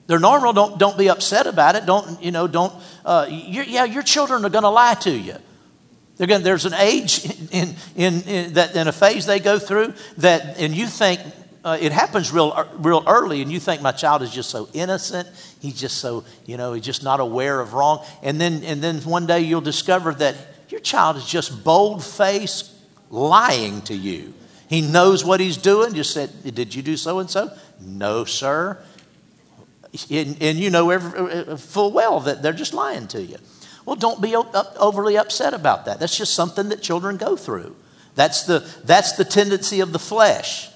[0.07, 0.53] They're normal.
[0.53, 1.85] Don't, don't be upset about it.
[1.85, 2.73] Don't, you know, don't,
[3.05, 5.37] uh, yeah, your children are going to lie to you.
[6.19, 10.59] Going there's an age in, in, in, that, in a phase they go through that,
[10.59, 11.21] and you think,
[11.65, 15.27] uh, it happens real, real early, and you think my child is just so innocent.
[15.61, 18.05] He's just so, you know, he's just not aware of wrong.
[18.23, 20.37] And then, and then one day you'll discover that
[20.75, 22.69] your child is just bold faced
[23.09, 24.35] lying to you.
[24.69, 25.95] He knows what he's doing.
[25.95, 27.57] Just said, Did you do so and so?
[27.81, 28.77] No, sir.
[30.11, 33.37] And, and you know every, uh, full well that they're just lying to you.
[33.87, 36.01] Well, don't be overly upset about that.
[36.01, 37.77] That's just something that children go through.
[38.17, 40.71] That's the, that's the tendency of the flesh.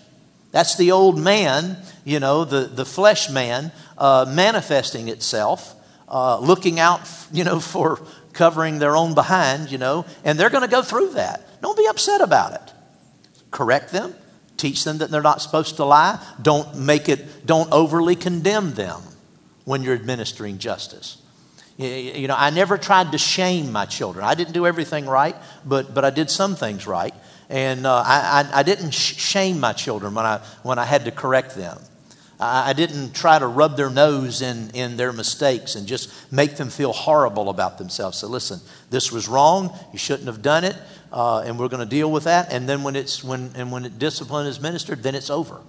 [0.53, 5.75] That's the old man, you know, the, the flesh man uh, manifesting itself,
[6.09, 7.01] uh, looking out,
[7.33, 8.01] you know, for,
[8.39, 11.61] covering their own behind, you know, and they're going to go through that.
[11.61, 12.73] Don't be upset about it.
[13.51, 14.15] Correct them,
[14.57, 16.25] teach them that they're not supposed to lie.
[16.41, 19.03] Don't make it, don't overly condemn them.
[19.65, 21.19] when you're administering justice.
[21.77, 24.25] You know, I never tried to shame my children.
[24.25, 27.15] I didn't do everything right, but, but I did some things right.
[27.51, 28.19] And uh, I,
[28.53, 31.79] I, I, didn't sh- shame my children when I, when I had to correct them.
[32.41, 36.71] I, didn't try to rub their nose in, in their mistakes and just make them
[36.71, 38.19] feel horrible about themselves.
[38.19, 39.77] So, listen, this was wrong.
[39.93, 40.77] You shouldn't have done it.
[41.11, 42.53] Uh, and we're going to deal with that.
[42.53, 45.61] And then when, it's, when, and when discipline is ministered, then it's over.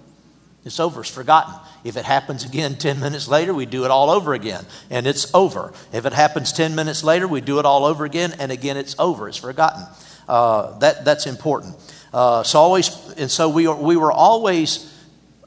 [0.64, 1.54] It's over, it's forgotten.
[1.84, 5.32] If it happens again 10 minutes later, we do it all over again, and it's
[5.34, 5.72] over.
[5.92, 8.94] If it happens 10 minutes later, we do it all over again, and again it's
[8.98, 9.84] over, it's forgotten.
[10.28, 11.76] Uh, that, that's important.
[12.12, 14.94] Uh, so always, and so we, are, we were always,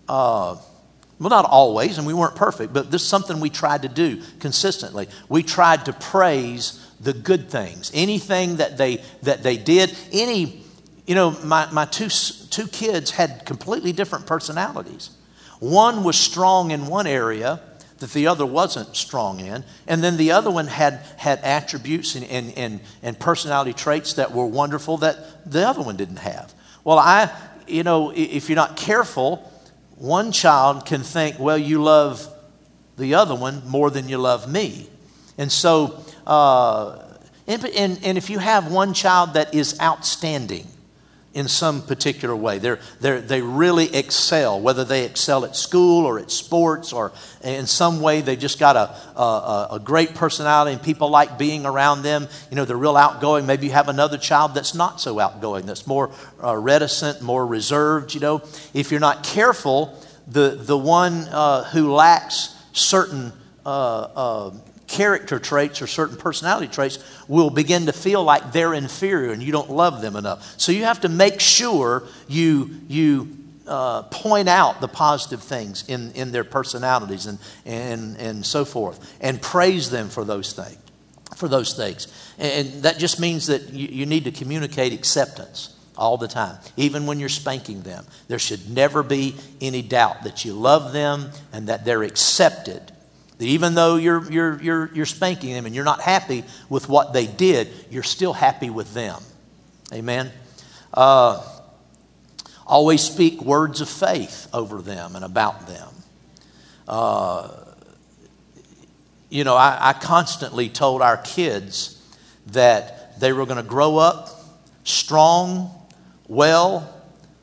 [0.09, 0.55] uh,
[1.19, 4.21] well, not always, and we weren't perfect, but this is something we tried to do
[4.39, 5.07] consistently.
[5.29, 10.63] We tried to praise the good things, anything that they, that they did, any
[11.05, 15.09] you know, my, my two, two kids had completely different personalities.
[15.59, 17.61] One was strong in one area
[17.99, 22.25] that the other wasn't strong in, and then the other one had, had attributes and,
[22.25, 26.53] and, and, and personality traits that were wonderful that the other one didn't have.
[26.83, 27.31] Well, I,
[27.67, 29.49] you know, if you're not careful,
[29.97, 32.27] one child can think, well, you love
[32.97, 34.89] the other one more than you love me.
[35.37, 36.99] And so, uh,
[37.47, 40.67] and, and, and if you have one child that is outstanding,
[41.33, 42.59] in some particular way.
[42.59, 47.11] They're, they're, they really excel, whether they excel at school or at sports or
[47.43, 51.65] in some way they just got a, a, a, great personality and people like being
[51.65, 52.27] around them.
[52.51, 53.47] You know, they're real outgoing.
[53.47, 56.11] Maybe you have another child that's not so outgoing, that's more
[56.43, 58.13] uh, reticent, more reserved.
[58.13, 58.43] You know,
[58.73, 63.33] if you're not careful, the, the one uh, who lacks certain
[63.65, 64.51] uh, uh
[64.93, 69.51] character traits or certain personality traits will begin to feel like they're inferior and you
[69.51, 70.53] don't love them enough.
[70.57, 73.35] So you have to make sure you, you
[73.67, 79.17] uh, point out the positive things in, in their personalities and, and, and so forth
[79.19, 80.77] and praise them for those things.
[81.37, 82.07] For those things.
[82.37, 87.07] And that just means that you, you need to communicate acceptance all the time, even
[87.07, 88.05] when you're spanking them.
[88.27, 92.92] There should never be any doubt that you love them and that they're accepted
[93.37, 97.13] that even though you're, you're, you're, you're spanking them and you're not happy with what
[97.13, 99.21] they did, you're still happy with them.
[99.91, 100.31] Amen.
[100.93, 101.45] Uh,
[102.65, 105.89] always speak words of faith over them and about them.
[106.87, 107.49] Uh,
[109.29, 111.99] you know, I, I constantly told our kids
[112.47, 114.29] that they were going to grow up
[114.83, 115.71] strong,
[116.27, 116.93] well,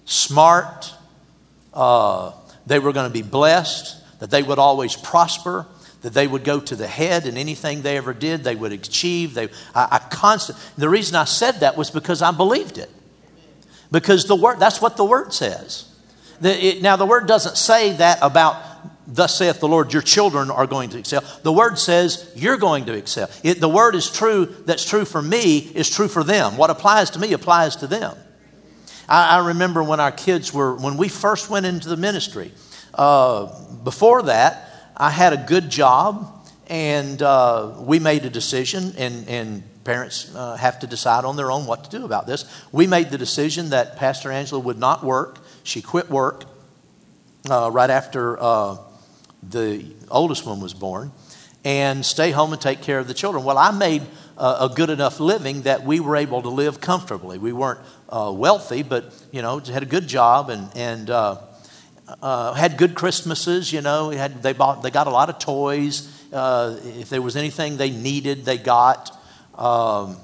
[0.05, 0.93] smart.
[1.73, 2.33] Uh,
[2.67, 5.67] they were going to be blessed, that they would always prosper,
[6.03, 9.35] that they would go to the head in anything they ever did, they would achieve.
[9.35, 12.91] They, I, I constant, the reason I said that was because I believed it.
[13.93, 15.87] Because the word, that's what the word says.
[16.41, 18.57] The, it, now, the word doesn't say that about,
[19.07, 21.23] thus saith the Lord, your children are going to excel.
[21.43, 23.29] The word says you're going to excel.
[23.43, 26.57] It, the word is true, that's true for me, is true for them.
[26.57, 28.17] What applies to me applies to them.
[29.09, 32.53] I, I remember when our kids were, when we first went into the ministry,
[32.95, 33.53] uh,
[33.85, 34.70] before that,
[35.01, 40.57] I had a good job, and uh, we made a decision, and, and parents uh,
[40.57, 42.45] have to decide on their own what to do about this.
[42.71, 45.39] We made the decision that Pastor Angela would not work.
[45.63, 46.45] She quit work
[47.49, 48.77] uh, right after uh,
[49.43, 51.13] the oldest one was born
[51.65, 53.43] and stay home and take care of the children.
[53.43, 54.03] Well, I made
[54.37, 57.39] a good enough living that we were able to live comfortably.
[57.39, 61.09] We weren't uh, wealthy, but you know, had a good job and and
[62.23, 64.11] uh, had good Christmases, you know.
[64.11, 66.11] Had, they, bought, they got a lot of toys.
[66.33, 69.17] Uh, if there was anything they needed, they got.
[69.55, 70.17] Um,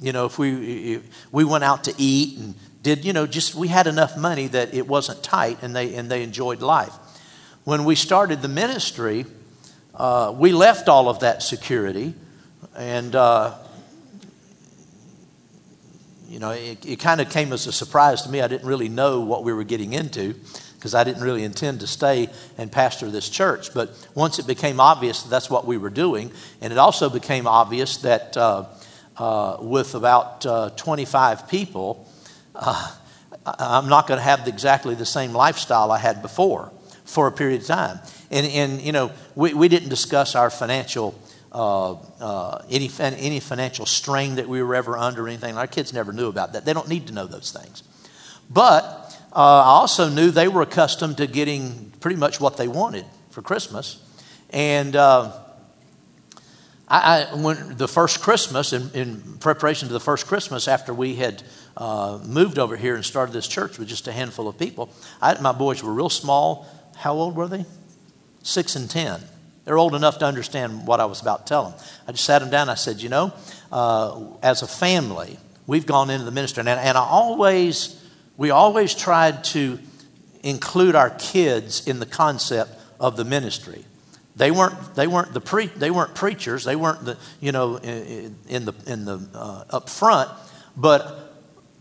[0.00, 3.54] you know, if we, if we went out to eat and did, you know, just
[3.54, 6.92] we had enough money that it wasn't tight and they, and they enjoyed life.
[7.64, 9.24] When we started the ministry,
[9.94, 12.14] uh, we left all of that security
[12.76, 13.54] and, uh,
[16.28, 18.40] you know, it, it kind of came as a surprise to me.
[18.40, 20.34] I didn't really know what we were getting into
[20.84, 23.72] because I didn't really intend to stay and pastor this church.
[23.72, 27.46] But once it became obvious that that's what we were doing, and it also became
[27.46, 28.66] obvious that uh,
[29.16, 32.06] uh, with about uh, 25 people,
[32.54, 32.94] uh,
[33.46, 36.70] I'm not going to have exactly the same lifestyle I had before
[37.06, 37.98] for a period of time.
[38.30, 41.18] And, and you know, we, we didn't discuss our financial.
[41.50, 45.56] Uh, uh, any, any financial strain that we were ever under or anything.
[45.56, 46.64] Our kids never knew about that.
[46.64, 47.84] They don't need to know those things.
[48.50, 49.03] But
[49.34, 53.42] uh, I also knew they were accustomed to getting pretty much what they wanted for
[53.42, 54.00] Christmas.
[54.50, 55.32] And uh,
[56.86, 61.16] I, I, when the first Christmas, in, in, preparation to the first Christmas after we
[61.16, 61.42] had
[61.76, 65.40] uh, moved over here and started this church with just a handful of people, I,
[65.40, 66.66] my boys were real small.
[66.96, 67.64] How old were they?
[68.42, 69.20] Six and ten.
[69.64, 71.80] They're old enough to understand what I was about to tell them.
[72.06, 72.68] I just sat them down.
[72.68, 73.32] I said, You know,
[73.72, 76.60] uh, as a family, we've gone into the ministry.
[76.60, 78.03] And, and I always,
[78.36, 79.78] we always tried to
[80.42, 83.84] include our kids in the concept of the ministry.
[84.36, 86.64] They weren't, they weren't, the pre, they weren't preachers.
[86.64, 90.30] They weren't the, you know, in, in the, in the uh, up front.
[90.76, 91.32] But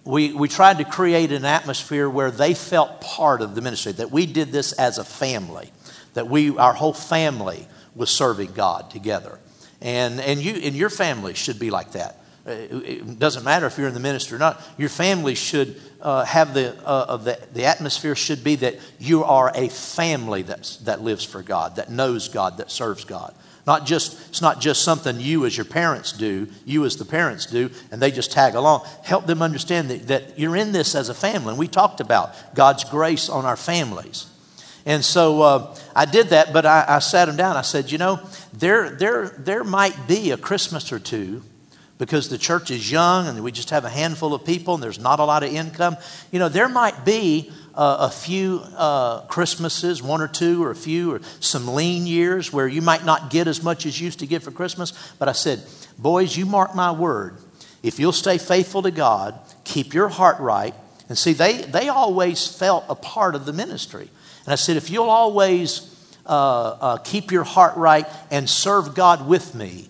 [0.03, 4.11] we, we tried to create an atmosphere where they felt part of the ministry, that
[4.11, 5.71] we did this as a family,
[6.13, 9.39] that we, our whole family was serving God together.
[9.81, 12.22] And, and, you, and your family should be like that.
[12.45, 14.61] Uh, it doesn't matter if you're in the ministry or not.
[14.77, 19.49] Your family should uh, have the, uh, the, the atmosphere should be that you are
[19.55, 23.33] a family that's, that lives for God, that knows God, that serves God.
[23.65, 27.45] Not just, it's not just something you as your parents do, you as the parents
[27.45, 28.85] do, and they just tag along.
[29.03, 31.51] Help them understand that, that you're in this as a family.
[31.51, 34.29] And we talked about God's grace on our families.
[34.85, 37.55] And so uh, I did that, but I, I sat them down.
[37.55, 38.19] I said, you know,
[38.51, 41.41] there, there, there might be a Christmas or two
[42.03, 44.99] because the church is young and we just have a handful of people and there's
[44.99, 45.95] not a lot of income.
[46.33, 50.75] You know, there might be uh, a few uh, Christmases, one or two or a
[50.75, 54.19] few, or some lean years where you might not get as much as you used
[54.19, 54.91] to get for Christmas.
[55.17, 55.63] But I said,
[55.97, 57.37] boys, you mark my word.
[57.81, 60.75] If you'll stay faithful to God, keep your heart right,
[61.07, 64.09] and see, they, they always felt a part of the ministry.
[64.43, 65.89] And I said, if you'll always
[66.25, 69.87] uh, uh keep your heart right and serve God with me,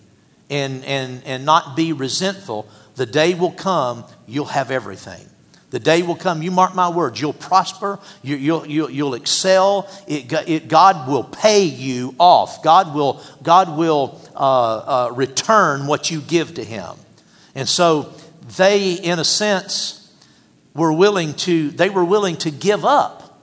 [0.50, 5.28] and, and, and not be resentful, the day will come you'll have everything.
[5.70, 9.90] The day will come, you mark my words, you'll prosper, you, you'll, you'll, you'll excel.
[10.06, 12.62] It, it, God will pay you off.
[12.62, 16.90] God will, God will uh, uh, return what you give to Him.
[17.56, 18.12] And so
[18.56, 20.12] they, in a sense,
[20.74, 23.40] were willing to, they were willing to give up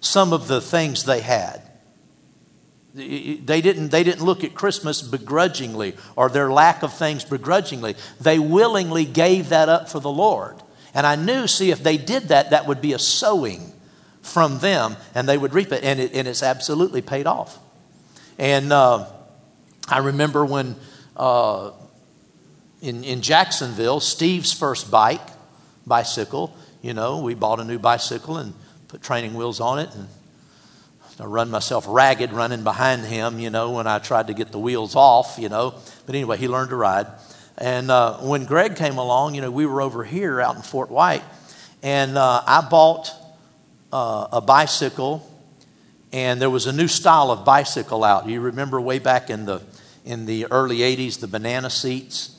[0.00, 1.61] some of the things they had.
[2.94, 7.96] They didn't, they didn't look at Christmas begrudgingly or their lack of things begrudgingly.
[8.20, 10.56] They willingly gave that up for the Lord.
[10.94, 13.72] And I knew, see, if they did that, that would be a sowing
[14.20, 15.82] from them and they would reap it.
[15.82, 17.58] And, it, and it's absolutely paid off.
[18.38, 19.06] And uh,
[19.88, 20.76] I remember when
[21.16, 21.70] uh,
[22.82, 25.26] in, in Jacksonville, Steve's first bike,
[25.86, 28.52] bicycle, you know, we bought a new bicycle and
[28.88, 30.08] put training wheels on it and
[31.20, 34.58] I run myself ragged running behind him, you know, when I tried to get the
[34.58, 35.74] wheels off, you know.
[36.06, 37.06] But anyway, he learned to ride.
[37.58, 40.90] And uh, when Greg came along, you know, we were over here out in Fort
[40.90, 41.22] White,
[41.82, 43.12] and uh, I bought
[43.92, 45.28] uh, a bicycle,
[46.12, 48.26] and there was a new style of bicycle out.
[48.26, 49.62] You remember way back in the
[50.04, 52.34] in the early '80s, the banana seats,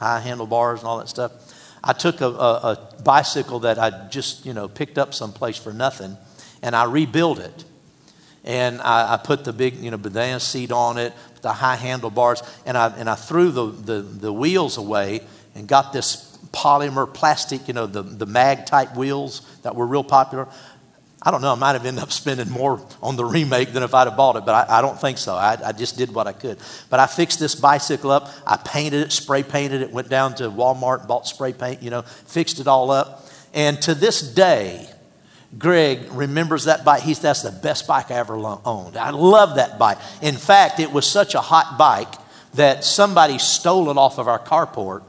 [0.00, 1.32] high handlebars, and all that stuff.
[1.84, 5.72] I took a, a, a bicycle that I just you know picked up someplace for
[5.72, 6.16] nothing,
[6.62, 7.64] and I rebuilt it
[8.44, 11.12] and I, I, put the big, you know, banana seat on it,
[11.42, 15.20] the high handlebars, and I, and I threw the, the, the wheels away
[15.54, 20.04] and got this polymer plastic, you know, the, the mag type wheels that were real
[20.04, 20.48] popular.
[21.24, 23.94] I don't know, I might have ended up spending more on the remake than if
[23.94, 25.34] I'd have bought it, but I, I don't think so.
[25.34, 26.58] I, I, just did what I could.
[26.90, 28.28] But I fixed this bicycle up.
[28.46, 32.02] I painted it, spray painted it, went down to Walmart, bought spray paint, you know,
[32.02, 33.28] fixed it all up.
[33.54, 34.88] And to this day,
[35.58, 37.02] Greg remembers that bike.
[37.02, 38.96] He's that's the best bike I ever owned.
[38.96, 39.98] I love that bike.
[40.22, 42.14] In fact, it was such a hot bike
[42.54, 45.02] that somebody stole it off of our carport,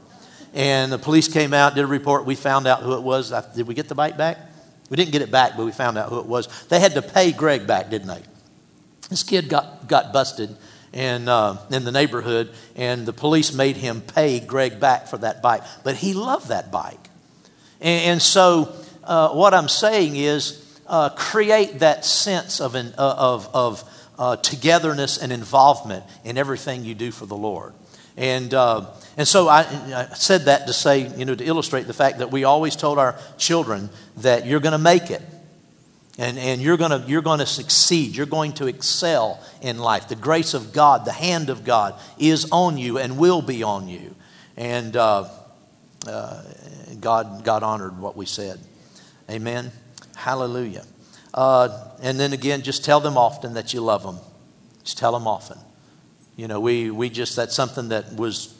[0.52, 2.26] and the police came out, did a report.
[2.26, 3.32] We found out who it was.
[3.54, 4.38] Did we get the bike back?
[4.90, 6.48] We didn't get it back, but we found out who it was.
[6.66, 8.22] They had to pay Greg back, didn't they?
[9.08, 10.56] This kid got got busted
[10.92, 15.42] and uh, in the neighborhood, and the police made him pay Greg back for that
[15.42, 15.62] bike.
[15.82, 17.08] But he loved that bike,
[17.80, 18.74] and, and so
[19.06, 24.36] uh, what I'm saying is uh, create that sense of, an, uh, of, of uh,
[24.36, 27.72] togetherness and involvement in everything you do for the Lord.
[28.16, 28.86] And, uh,
[29.16, 32.30] and so I, I, said that to say, you know, to illustrate the fact that
[32.30, 35.22] we always told our children that you're going to make it.
[36.16, 38.14] And, and you're going you're gonna succeed.
[38.14, 40.06] You're going to excel in life.
[40.06, 43.88] The grace of God, the hand of God is on you and will be on
[43.88, 44.14] you.
[44.56, 45.28] And uh,
[47.00, 48.60] God, God honored what we said.
[49.30, 49.72] Amen.
[50.16, 50.84] Hallelujah.
[51.32, 54.18] Uh, and then again, just tell them often that you love them.
[54.84, 55.58] Just tell them often.
[56.36, 58.54] You know, we, we just, that's something that was,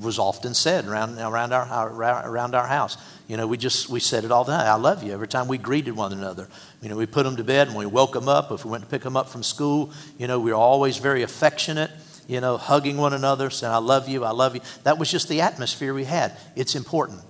[0.00, 2.96] was often said around, around, our, around our house.
[3.28, 4.66] You know, we just, we said it all the time.
[4.66, 6.48] I love you every time we greeted one another.
[6.82, 8.50] You know, we put them to bed and we woke them up.
[8.50, 11.22] If we went to pick them up from school, you know, we were always very
[11.22, 11.90] affectionate,
[12.26, 14.62] you know, hugging one another, saying, I love you, I love you.
[14.82, 16.36] That was just the atmosphere we had.
[16.56, 17.20] It's important.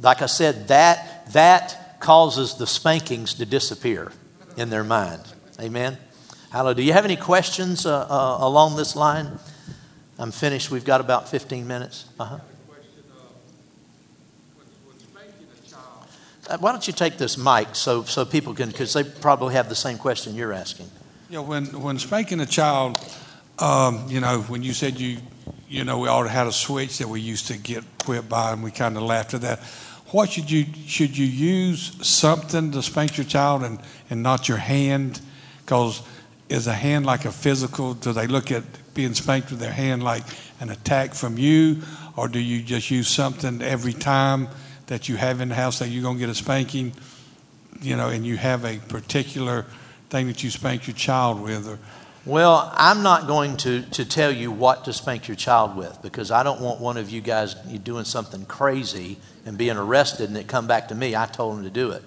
[0.00, 4.12] Like I said, that, that causes the spankings to disappear
[4.56, 5.20] in their mind.
[5.60, 5.98] Amen?
[6.52, 6.76] Hallelujah.
[6.76, 9.40] Do you have any questions uh, uh, along this line?
[10.16, 10.70] I'm finished.
[10.70, 12.04] We've got about 15 minutes.
[12.20, 12.38] Uh-huh.
[16.48, 19.68] Uh, why don't you take this mic so, so people can, because they probably have
[19.68, 20.88] the same question you're asking.
[21.28, 22.98] Yeah, when, when spanking a child,
[23.58, 25.18] um, you know, when you said you,
[25.68, 28.62] you know, we all had a switch that we used to get whipped by, and
[28.62, 29.58] we kind of laughed at that.
[30.16, 34.56] What should you should you use something to spank your child and, and not your
[34.56, 35.20] hand?
[35.60, 36.00] Because
[36.48, 37.92] is a hand like a physical?
[37.92, 38.64] Do they look at
[38.94, 40.22] being spanked with their hand like
[40.58, 41.82] an attack from you,
[42.16, 44.48] or do you just use something every time
[44.86, 46.94] that you have in the house that you're going to get a spanking?
[47.82, 49.66] You know, and you have a particular
[50.08, 51.78] thing that you spank your child with, or
[52.26, 56.32] well, I'm not going to, to tell you what to spank your child with because
[56.32, 60.48] I don't want one of you guys doing something crazy and being arrested and it
[60.48, 61.14] come back to me.
[61.14, 62.02] I told him to do it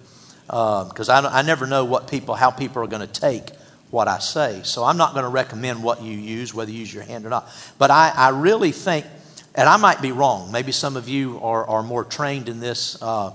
[0.46, 3.52] because uh, I, I never know what people, how people are going to take
[3.92, 4.60] what I say.
[4.64, 7.30] So I'm not going to recommend what you use, whether you use your hand or
[7.30, 7.48] not.
[7.78, 9.06] But I, I really think,
[9.56, 10.52] and I might be wrong.
[10.52, 13.02] Maybe some of you are, are more trained in this.
[13.02, 13.32] Uh,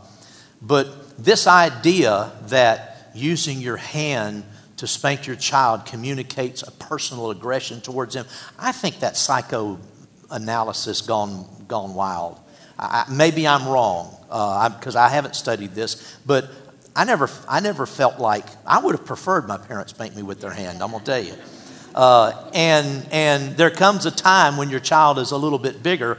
[0.61, 4.45] but this idea that using your hand
[4.77, 8.27] to spank your child communicates a personal aggression towards them.
[8.59, 12.41] I think that psychoanalysis gone gone wild.
[12.79, 16.51] I, maybe I'm wrong because uh, I, haven't studied this, but
[16.97, 20.41] I never I never felt like I would have preferred my parents spank me with
[20.41, 20.83] their hand.
[20.83, 21.35] I'm gonna tell you.
[21.95, 26.19] Uh, and and there comes a time when your child is a little bit bigger.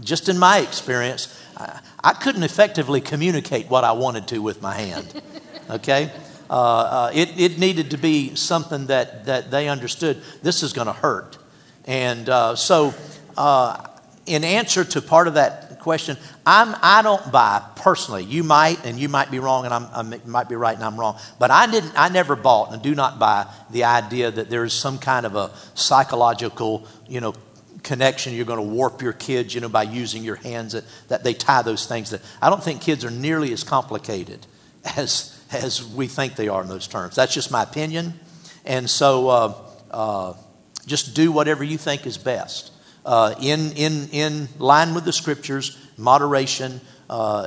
[0.00, 4.74] Just in my experience, I, I couldn't effectively communicate what I wanted to with my
[4.74, 5.22] hand.
[5.70, 6.10] Okay,
[6.50, 10.86] uh, uh, it, it needed to be something that, that they understood this is going
[10.86, 11.38] to hurt.
[11.84, 12.94] And uh, so,
[13.36, 13.86] uh,
[14.26, 18.24] in answer to part of that question, I'm, I don't buy personally.
[18.24, 20.98] You might, and you might be wrong, and I'm, I might be right, and I'm
[20.98, 21.18] wrong.
[21.38, 21.92] But I didn't.
[21.96, 25.34] I never bought and do not buy the idea that there is some kind of
[25.34, 27.34] a psychological, you know,
[27.82, 28.34] connection.
[28.34, 30.72] You're going to warp your kids, you know, by using your hands.
[30.72, 32.10] That, that they tie those things.
[32.10, 34.46] That I don't think kids are nearly as complicated
[34.96, 37.14] as as we think they are in those terms.
[37.16, 38.14] That's just my opinion.
[38.64, 39.54] And so uh,
[39.90, 40.34] uh,
[40.86, 42.72] just do whatever you think is best.
[43.04, 47.46] Uh, in, in, in line with the scriptures, moderation, uh,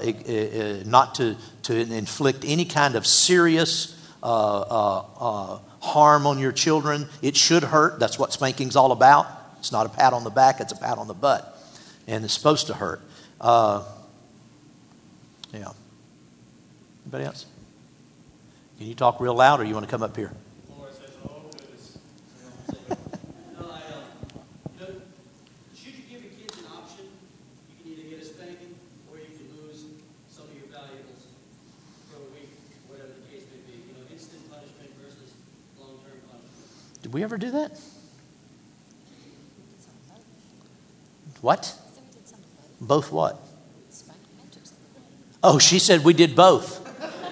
[0.85, 7.07] not to, to inflict any kind of serious uh, uh, harm on your children.
[7.21, 7.99] It should hurt.
[7.99, 9.27] That's what spanking's all about.
[9.59, 11.47] It's not a pat on the back, it's a pat on the butt.
[12.07, 13.01] And it's supposed to hurt.
[13.43, 13.83] yeah.
[17.03, 17.45] Anybody else?
[18.81, 20.31] Can you talk real loud or you want to come up here?
[37.03, 37.79] Did we ever do that?
[41.41, 41.75] What?
[42.81, 43.39] Both what?
[45.43, 46.80] Oh, she said we did both.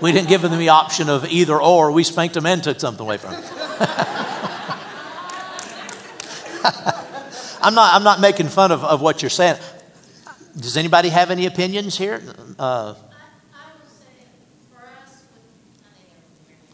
[0.02, 1.92] We didn't give them the option of either or.
[1.92, 3.44] We spanked them and took something away from them.
[7.62, 9.58] I'm not, I'm not making fun of, of what you're saying.
[10.56, 12.22] Does anybody have any opinions here?
[12.58, 12.96] Uh,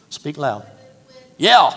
[0.09, 0.65] speak loud.
[1.37, 1.71] Yeah.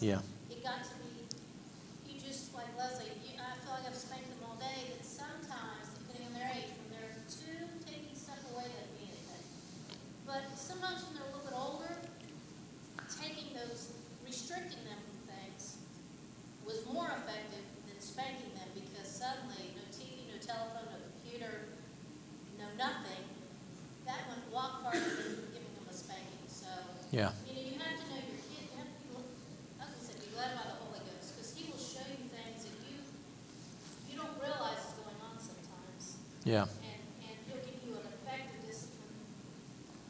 [0.00, 0.20] Yeah.
[27.16, 27.32] Yeah.
[27.48, 28.68] You know, you have to know your kid.
[28.68, 29.16] You have to be,
[29.80, 32.04] I was going to say, be led by the Holy Ghost because He will show
[32.12, 33.00] you things that you
[34.10, 36.20] you don't realize is going on sometimes.
[36.44, 36.68] Yeah.
[36.84, 39.16] And, and He'll give you an effective discipline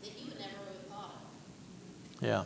[0.03, 1.23] that you would never really thought of.
[2.19, 2.43] Yeah.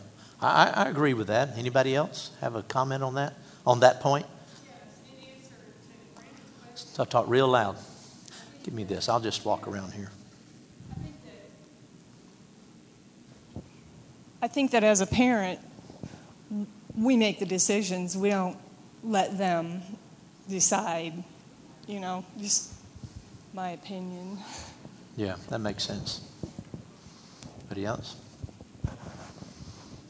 [0.50, 1.56] I, I agree with that.
[1.56, 3.34] Anybody else have a comment on that?
[3.66, 4.26] On that point?
[6.74, 7.76] So I talk real loud.
[8.62, 9.08] Give me this.
[9.08, 10.10] I'll just walk around here.
[14.42, 15.60] I think that as a parent,
[16.96, 18.16] we make the decisions.
[18.16, 18.56] We don't
[19.04, 19.82] let them
[20.48, 21.12] decide.
[21.86, 22.72] You know, just
[23.52, 24.38] my opinion.
[25.16, 26.22] Yeah, that makes sense.
[27.58, 28.16] Anybody else?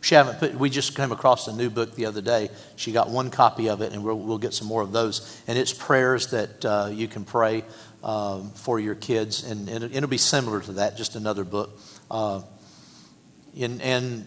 [0.00, 0.54] She haven't put.
[0.54, 2.50] We just came across a new book the other day.
[2.76, 5.42] She got one copy of it, and we'll, we'll get some more of those.
[5.46, 7.64] And it's prayers that uh, you can pray
[8.02, 11.78] um, for your kids, and, and it'll be similar to that, just another book.
[12.10, 12.42] Uh,
[13.60, 14.26] and, and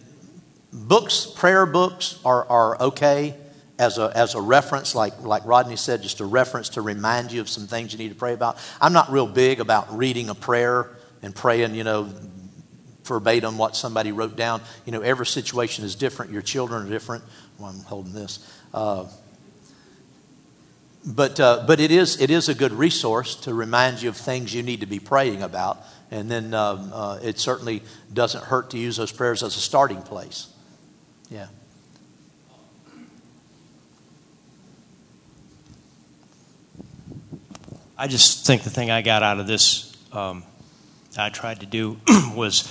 [0.72, 3.34] books, prayer books, are are okay
[3.78, 7.40] as a, as a reference, like, like Rodney said, just a reference to remind you
[7.40, 8.56] of some things you need to pray about.
[8.80, 12.08] I'm not real big about reading a prayer and praying, you know,
[13.04, 14.60] verbatim what somebody wrote down.
[14.84, 16.32] You know, every situation is different.
[16.32, 17.24] Your children are different.
[17.58, 18.38] Well, I'm holding this.
[18.72, 19.06] Uh,
[21.06, 24.54] but uh, but it is it is a good resource to remind you of things
[24.54, 27.82] you need to be praying about, and then um, uh, it certainly
[28.12, 30.48] doesn't hurt to use those prayers as a starting place.
[31.30, 31.48] Yeah.
[37.96, 40.42] I just think the thing I got out of this, um,
[41.16, 41.96] I tried to do
[42.34, 42.64] was,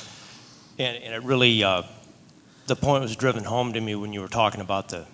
[0.83, 1.83] and, and it really, uh,
[2.67, 5.05] the point was driven home to me when you were talking about the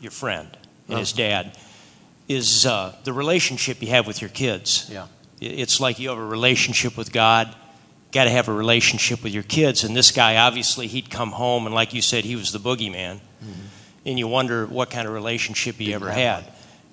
[0.00, 0.56] your friend
[0.88, 1.56] and his dad,
[2.28, 4.88] is uh, the relationship you have with your kids.
[4.92, 5.06] Yeah.
[5.40, 7.54] It's like you have a relationship with God.
[8.12, 9.84] Got to have a relationship with your kids.
[9.84, 13.16] And this guy, obviously, he'd come home, and like you said, he was the boogeyman.
[13.16, 13.50] Mm-hmm.
[14.06, 16.44] And you wonder what kind of relationship he Didn't ever had.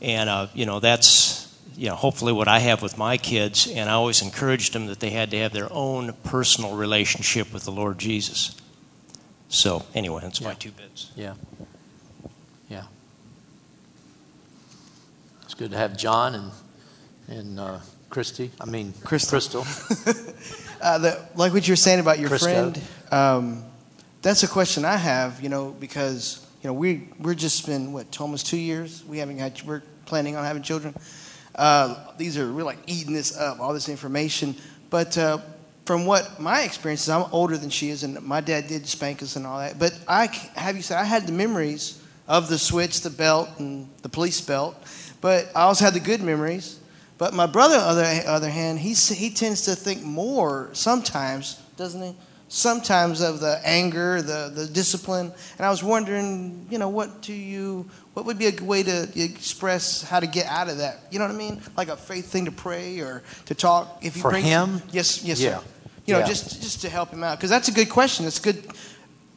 [0.02, 1.43] And uh, you know that's
[1.76, 5.00] you know, hopefully what I have with my kids, and I always encouraged them that
[5.00, 8.56] they had to have their own personal relationship with the Lord Jesus.
[9.50, 11.12] So, anyway, that's my two bits.
[11.16, 11.36] Yeah.
[12.70, 12.84] Yeah.
[15.44, 16.52] It's good to have John and
[17.28, 18.52] and uh, Christy.
[18.60, 19.64] I mean Crystal.
[19.64, 20.16] Crystal.
[20.84, 22.42] Uh, the, like what you were saying about your Crisco.
[22.44, 23.64] friend, um,
[24.22, 25.42] that's a question I have.
[25.42, 29.02] You know, because you know we we're just been what almost two years.
[29.06, 29.62] We haven't had.
[29.62, 30.94] We're planning on having children.
[31.56, 34.56] Uh, these are we're like eating this up, all this information.
[34.90, 35.40] But uh,
[35.86, 39.22] from what my experience is, I'm older than she is, and my dad did spank
[39.22, 39.80] us and all that.
[39.80, 43.90] But I have you said I had the memories of the switch, the belt, and
[44.02, 44.76] the police belt.
[45.22, 46.80] But I also had the good memories.
[47.18, 51.62] But my brother, on the other, other hand, he, he tends to think more sometimes,
[51.78, 52.16] doesn't he?
[52.56, 55.34] Sometimes of the anger, the, the discipline.
[55.58, 59.10] And I was wondering, you know, what do you, what would be a way to
[59.16, 61.00] express how to get out of that?
[61.10, 61.64] You know what I mean?
[61.76, 63.98] Like a faith thing to pray or to talk.
[64.04, 64.84] If you For bring- him?
[64.92, 65.58] Yes, yes, Yeah.
[65.58, 65.64] sir.
[66.06, 66.28] You know, Yeah.
[66.28, 68.28] just just to help him out because that's a good question.
[68.28, 68.68] It's a good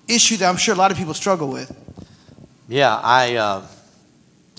[0.08, 1.74] issue that I'm sure a lot of people struggle with.
[2.68, 3.62] Yeah, I, uh,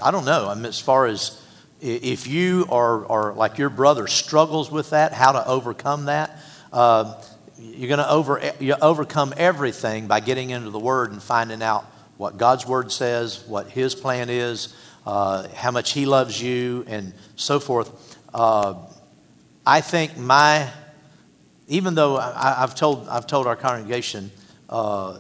[0.01, 0.49] I don't know.
[0.49, 1.39] I mean, as far as
[1.79, 6.39] if you are, are like your brother struggles with that, how to overcome that,
[6.73, 7.21] uh,
[7.59, 11.85] you're going to over, you overcome everything by getting into the Word and finding out
[12.17, 17.13] what God's Word says, what His plan is, uh, how much He loves you, and
[17.35, 18.17] so forth.
[18.33, 18.75] Uh,
[19.65, 20.69] I think my,
[21.67, 24.31] even though I, I've told I've told our congregation
[24.69, 25.19] uh,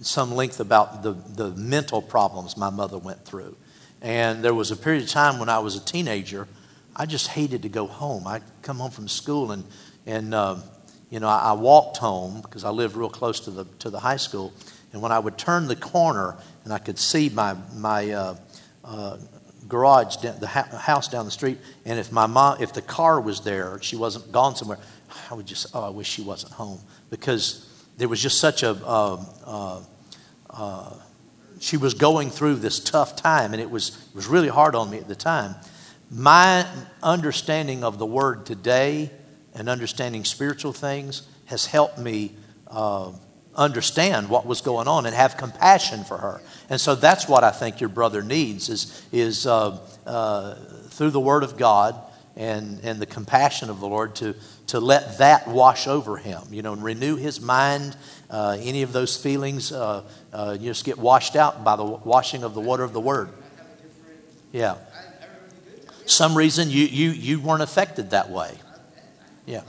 [0.00, 3.56] some length about the the mental problems my mother went through,
[4.02, 6.46] and there was a period of time when I was a teenager,
[6.94, 8.26] I just hated to go home.
[8.26, 9.64] I'd come home from school and
[10.06, 10.62] and um,
[11.10, 14.00] you know I, I walked home because I lived real close to the to the
[14.00, 14.52] high school,
[14.92, 18.36] and when I would turn the corner and I could see my my uh,
[18.84, 19.16] uh,
[19.68, 23.80] garage, the house down the street, and if my mom, if the car was there,
[23.82, 24.78] she wasn't gone somewhere,
[25.30, 28.70] I would just, oh, I wish she wasn't home because there was just such a,
[28.70, 29.82] uh,
[30.50, 30.94] uh,
[31.60, 34.90] she was going through this tough time, and it was it was really hard on
[34.90, 35.54] me at the time.
[36.10, 36.66] My
[37.02, 39.10] understanding of the word today
[39.54, 42.34] and understanding spiritual things has helped me.
[42.66, 43.12] Uh,
[43.56, 46.40] understand what was going on and have compassion for her.
[46.68, 50.54] And so that's what I think your brother needs is, is uh, uh,
[50.88, 52.00] through the Word of God
[52.36, 54.34] and, and the compassion of the Lord to,
[54.68, 57.96] to let that wash over him, you know, and renew his mind.
[58.30, 62.54] Uh, any of those feelings uh, uh, just get washed out by the washing of
[62.54, 63.30] the water of the Word.
[64.52, 64.76] Yeah.
[66.06, 68.52] Some reason you, you, you weren't affected that way.
[69.50, 69.62] Yeah.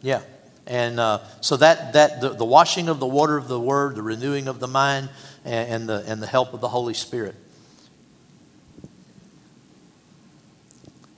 [0.00, 0.22] Yeah.
[0.66, 4.02] And uh, so that, that the, the washing of the water of the word, the
[4.02, 5.08] renewing of the mind,
[5.44, 7.34] and, and, the, and the help of the Holy Spirit.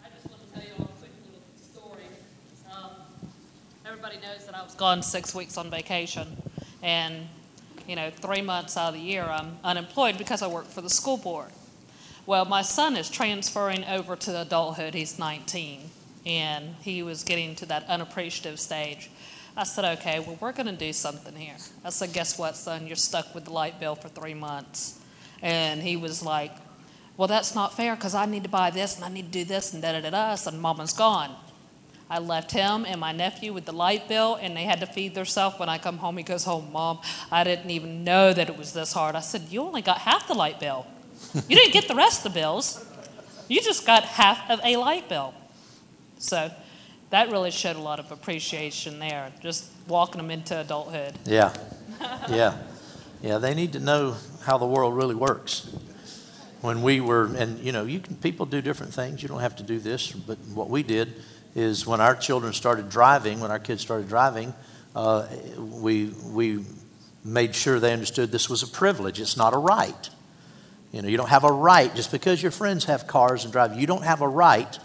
[0.02, 1.42] I just want to tell you a quick little
[1.74, 2.04] story.
[3.84, 6.42] Everybody knows that I was gone six weeks on vacation,
[6.82, 7.28] and
[7.86, 10.90] you know, three months out of the year I'm unemployed because I work for the
[10.90, 11.50] school board.
[12.24, 14.94] Well, my son is transferring over to adulthood.
[14.94, 15.90] He's 19,
[16.26, 19.08] and he was getting to that unappreciative stage.
[19.56, 21.56] I said, okay, well, we're going to do something here.
[21.82, 22.86] I said, guess what, son?
[22.86, 25.00] You're stuck with the light bill for three months.
[25.42, 26.52] And he was like,
[27.16, 29.44] Well, that's not fair because I need to buy this and I need to do
[29.44, 30.34] this and da da da da.
[30.34, 31.34] So Mama's gone.
[32.08, 35.14] I left him and my nephew with the light bill, and they had to feed
[35.14, 35.58] themselves.
[35.58, 37.00] When I come home, he goes, "Oh, mom,
[37.32, 40.28] I didn't even know that it was this hard." I said, "You only got half
[40.28, 40.86] the light bill.
[41.48, 42.84] You didn't get the rest of the bills.
[43.48, 45.34] You just got half of a light bill."
[46.18, 46.50] So
[47.10, 51.14] that really showed a lot of appreciation there, just walking them into adulthood.
[51.24, 51.52] Yeah.
[52.28, 52.58] Yeah.
[53.22, 55.74] Yeah, they need to know how the world really works.
[56.60, 59.22] When we were, and you know, you can people do different things.
[59.22, 61.14] You don't have to do this, but what we did
[61.54, 64.52] is when our children started driving, when our kids started driving,
[64.94, 66.64] uh, we we
[67.24, 69.20] made sure they understood this was a privilege.
[69.20, 70.10] It's not a right.
[70.92, 73.74] You know, you don't have a right just because your friends have cars and drive.
[73.78, 74.78] You don't have a right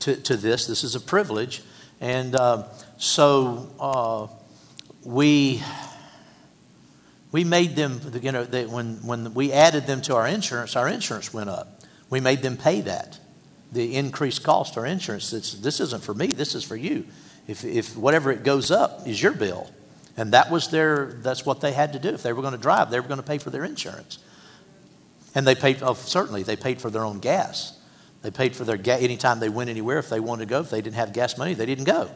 [0.00, 0.66] to, to this.
[0.66, 1.62] This is a privilege,
[2.00, 2.64] and uh,
[2.96, 4.26] so uh,
[5.04, 5.62] we
[7.30, 10.88] we made them, you know, they, when, when we added them to our insurance, our
[10.88, 11.82] insurance went up.
[12.10, 13.18] We made them pay that,
[13.70, 15.32] the increased cost our insurance.
[15.32, 17.04] It's, this isn't for me, this is for you.
[17.46, 19.70] If, if whatever it goes up is your bill.
[20.16, 22.08] And that was their, that's what they had to do.
[22.08, 24.18] If they were going to drive, they were going to pay for their insurance.
[25.34, 27.77] And they paid, oh, certainly, they paid for their own gas.
[28.22, 29.98] They paid for their gas anytime they went anywhere.
[29.98, 32.10] If they wanted to go, if they didn't have gas money, they didn't go.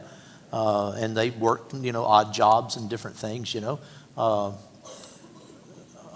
[0.51, 3.79] Uh, and they worked, you know, odd jobs and different things, you know.
[4.17, 4.51] Uh,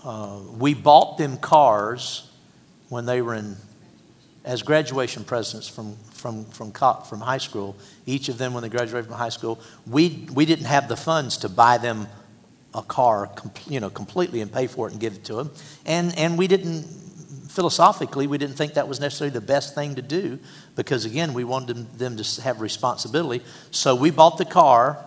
[0.03, 2.29] uh, we bought them cars
[2.89, 3.55] when they were in
[4.45, 7.75] as graduation presents from from from from high school.
[8.05, 11.37] Each of them, when they graduated from high school, we we didn't have the funds
[11.39, 12.07] to buy them
[12.73, 13.29] a car,
[13.67, 15.51] you know, completely and pay for it and give it to them,
[15.85, 16.85] and and we didn't
[17.57, 20.37] philosophically we didn't think that was necessarily the best thing to do
[20.75, 23.43] because again we wanted them to have responsibility.
[23.71, 25.03] So we bought the car,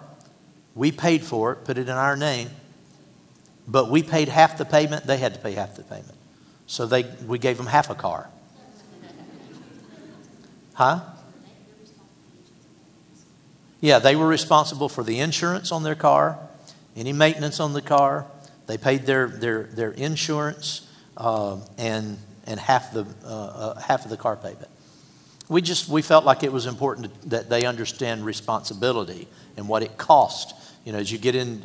[0.74, 2.50] we paid for it, put it in our name,
[3.68, 6.16] but we paid half the payment, they had to pay half the payment.
[6.66, 8.28] So they, we gave them half a car.
[10.74, 11.02] Huh?
[13.80, 16.36] Yeah, they were responsible for the insurance on their car,
[16.96, 18.26] any maintenance on the car.
[18.66, 24.10] They paid their, their, their insurance uh, and, and half, the, uh, uh, half of
[24.10, 24.68] the car payment.
[25.48, 29.26] We just we felt like it was important that they understand responsibility
[29.56, 30.54] and what it cost.
[30.84, 31.62] You know, as you get in,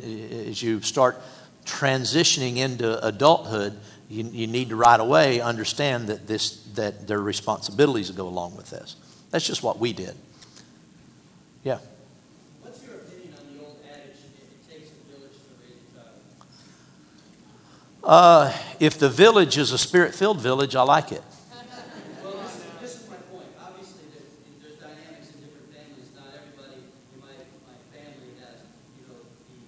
[0.48, 1.16] as you start
[1.64, 7.22] transitioning into adulthood, you, you need to right away understand that, this, that there are
[7.22, 8.96] responsibilities that go along with this.
[9.30, 10.14] That's just what we did.
[11.64, 11.78] Yeah.
[12.62, 15.82] What's your opinion on the old adage, it takes a village to raise
[17.95, 21.24] a Uh, if the village is a spirit filled village, I like it.
[22.22, 23.50] Well, this, this is my point.
[23.58, 24.06] Obviously,
[24.62, 26.14] there's dynamics in different families.
[26.14, 27.34] Not everybody in my,
[27.66, 28.62] my family has,
[28.94, 29.58] you know, the,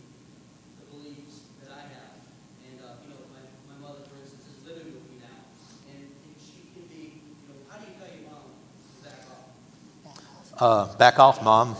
[0.78, 2.14] the beliefs that I have.
[2.62, 5.42] And, uh, you know, my, my mother, for instance, is living with me now.
[5.90, 10.94] And she can be, you know, how do you tell your mom to back off?
[10.94, 11.74] Uh, back off, mom.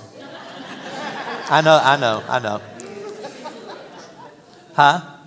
[1.55, 2.59] I know, I know, I know.
[4.75, 5.18] Huh?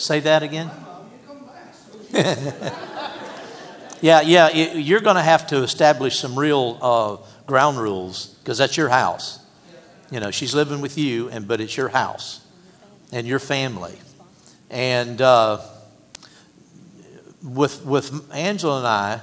[0.00, 0.70] Say that again.
[4.00, 8.78] yeah, yeah, you're going to have to establish some real uh, ground rules because that's
[8.78, 9.44] your house.
[10.10, 12.40] You know, she's living with you, and but it's your house
[13.12, 13.92] and your family.
[14.70, 15.60] And uh,
[17.42, 19.20] with with Angela and I,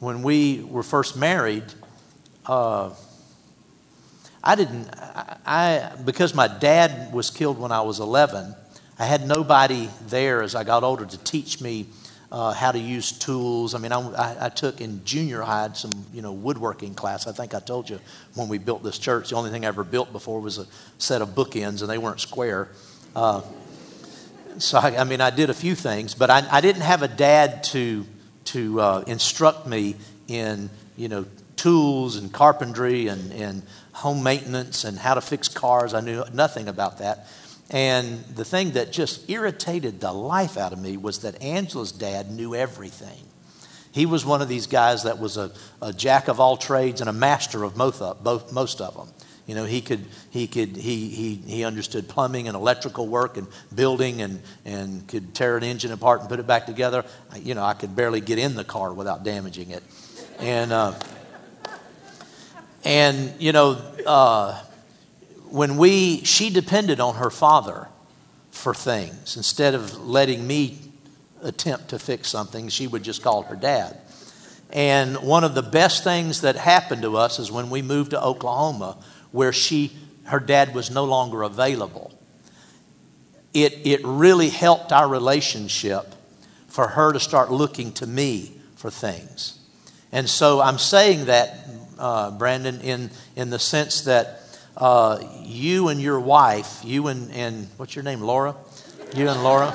[0.00, 1.62] when we were first married,
[2.44, 2.90] uh,
[4.42, 4.88] I didn't.
[4.98, 8.56] I, I because my dad was killed when I was 11.
[8.98, 11.86] I had nobody there as I got older to teach me
[12.30, 13.74] uh, how to use tools.
[13.74, 17.26] I mean, I, I, took in junior high some you know woodworking class.
[17.26, 18.00] I think I told you
[18.34, 20.66] when we built this church, the only thing I ever built before was a
[20.98, 22.68] set of bookends, and they weren't square.
[23.14, 23.42] Uh,
[24.58, 27.08] so I, I mean, I did a few things, but I, I didn't have a
[27.08, 28.04] dad to
[28.46, 31.26] to uh, instruct me in you know
[31.56, 35.94] tools and carpentry and, and home maintenance and how to fix cars.
[35.94, 37.26] I knew nothing about that.
[37.70, 42.30] And the thing that just irritated the life out of me was that Angela's dad
[42.30, 43.24] knew everything.
[43.90, 47.08] He was one of these guys that was a, a jack of all trades and
[47.08, 49.08] a master of of, both, most of them.
[49.46, 53.46] You know, he could, he could, he, he, he understood plumbing and electrical work and
[53.74, 57.04] building and, and could tear an engine apart and put it back together.
[57.30, 59.82] I- You know, I could barely get in the car without damaging it.
[60.38, 60.94] And, uh,
[62.84, 64.60] and you know, uh,
[65.54, 67.86] when we, she depended on her father
[68.50, 69.36] for things.
[69.36, 70.76] Instead of letting me
[71.42, 73.96] attempt to fix something, she would just call her dad.
[74.70, 78.20] And one of the best things that happened to us is when we moved to
[78.20, 78.96] Oklahoma,
[79.30, 79.92] where she,
[80.24, 82.10] her dad was no longer available.
[83.54, 86.14] it, it really helped our relationship
[86.66, 89.60] for her to start looking to me for things.
[90.10, 94.42] And so I'm saying that, uh, Brandon, in, in the sense that
[94.76, 98.56] uh, you and your wife, you and, and what's your name, Laura?
[99.14, 99.74] You and Laura.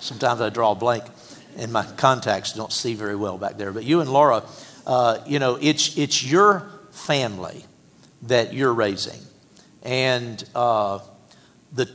[0.00, 1.04] Sometimes I draw a blank
[1.56, 3.72] and my contacts don't see very well back there.
[3.72, 4.42] But you and Laura,
[4.86, 7.64] uh, you know, it's, it's your family
[8.22, 9.20] that you're raising.
[9.82, 11.00] And uh,
[11.72, 11.90] the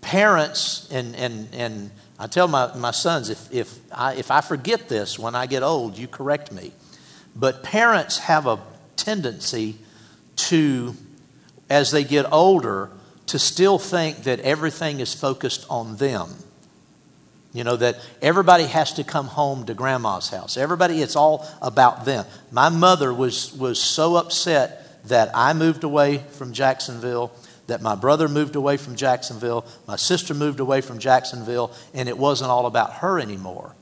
[0.00, 4.88] parents, and, and, and I tell my, my sons, if, if, I, if I forget
[4.88, 6.72] this when I get old, you correct me.
[7.36, 8.58] But parents have a
[8.96, 9.78] tendency
[10.48, 10.94] to,
[11.68, 12.90] as they get older,
[13.26, 16.28] to still think that everything is focused on them.
[17.52, 20.56] You know, that everybody has to come home to grandma's house.
[20.56, 22.24] Everybody, it's all about them.
[22.52, 27.32] My mother was, was so upset that I moved away from Jacksonville,
[27.66, 32.18] that my brother moved away from Jacksonville, my sister moved away from Jacksonville, and it
[32.18, 33.74] wasn't all about her anymore.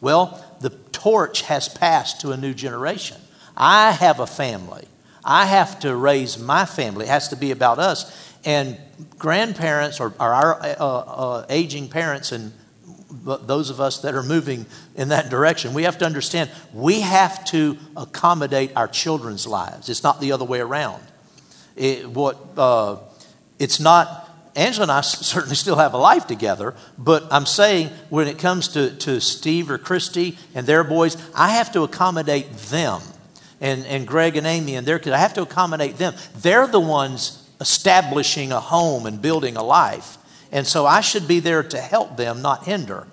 [0.00, 3.18] Well, the torch has passed to a new generation.
[3.56, 4.86] I have a family.
[5.26, 7.06] I have to raise my family.
[7.06, 8.34] It has to be about us.
[8.44, 8.78] And
[9.18, 12.52] grandparents or, or our uh, uh, aging parents and
[13.10, 17.44] those of us that are moving in that direction, we have to understand we have
[17.46, 19.88] to accommodate our children's lives.
[19.88, 21.02] It's not the other way around.
[21.74, 22.98] It, what, uh,
[23.58, 28.28] it's not, Angela and I certainly still have a life together, but I'm saying when
[28.28, 33.00] it comes to, to Steve or Christy and their boys, I have to accommodate them.
[33.60, 36.14] And, and Greg and Amy and their kids, I have to accommodate them.
[36.36, 40.18] They're the ones establishing a home and building a life.
[40.52, 43.06] And so I should be there to help them, not hinder.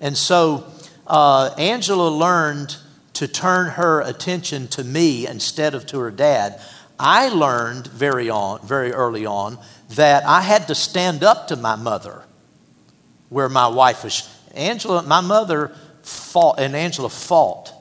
[0.00, 0.66] And so
[1.06, 2.76] uh, Angela learned
[3.14, 6.60] to turn her attention to me instead of to her dad.
[6.98, 9.58] I learned very on, very early on,
[9.90, 12.24] that I had to stand up to my mother,
[13.28, 14.28] where my wife was.
[14.54, 15.72] Angela, my mother
[16.02, 17.72] fought, and Angela fought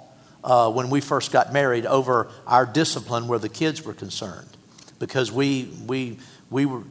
[0.44, 4.48] uh, when we first got married over our discipline where the kids were concerned,
[5.00, 6.18] because we we
[6.50, 6.84] we were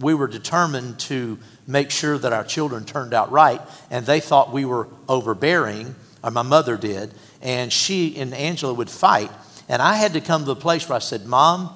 [0.00, 4.52] we were determined to make sure that our children turned out right, and they thought
[4.52, 9.30] we were overbearing, or my mother did, and she and Angela would fight.
[9.68, 11.70] And I had to come to the place where I said, Mom,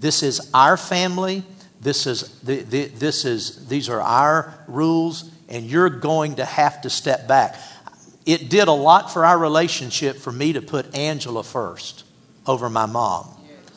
[0.00, 1.44] this is our family.
[1.80, 6.82] This is, the, the, this is, these are our rules, and you're going to have
[6.82, 7.54] to step back.
[8.26, 12.04] It did a lot for our relationship for me to put Angela first
[12.46, 13.28] over my mom.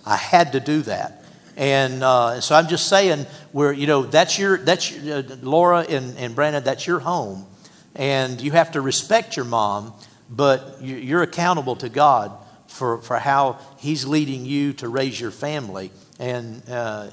[0.05, 1.23] I had to do that.
[1.55, 5.81] And uh, so I'm just saying, where you know that's your that's your, uh, Laura
[5.81, 7.45] and, and Brandon, that's your home,
[7.95, 9.93] and you have to respect your mom,
[10.29, 12.31] but you're accountable to God
[12.67, 15.91] for for how He's leading you to raise your family.
[16.19, 17.11] And uh,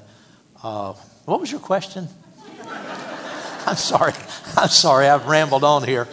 [0.63, 0.93] uh,
[1.25, 2.07] what was your question?
[3.67, 4.13] I'm sorry,
[4.57, 6.07] I'm sorry, I've rambled on here,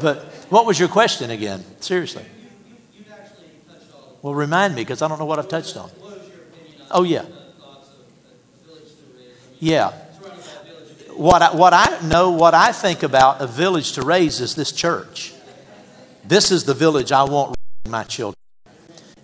[0.00, 1.64] but what was your question again?
[1.80, 2.24] Seriously.
[4.22, 5.90] Well, remind me because I don't know what I've touched on.
[6.90, 7.24] Oh yeah.
[9.58, 9.92] Yeah.
[11.14, 14.72] What I, what I know, what I think about a village to raise is this
[14.72, 15.32] church.
[16.24, 17.54] This is the village I want
[17.88, 18.34] my children.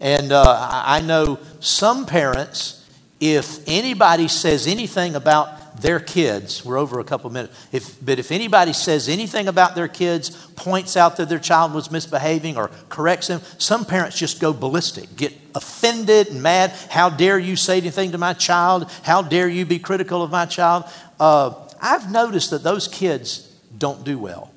[0.00, 2.88] And uh, I know some parents,
[3.20, 8.32] if anybody says anything about their kids, we're over a couple minutes, if, but if
[8.32, 13.28] anybody says anything about their kids, points out that their child was misbehaving or corrects
[13.28, 16.70] them, some parents just go ballistic, get offended and mad.
[16.88, 18.90] How dare you say anything to my child?
[19.02, 20.84] How dare you be critical of my child?
[21.18, 24.52] Uh, I've noticed that those kids don't do well.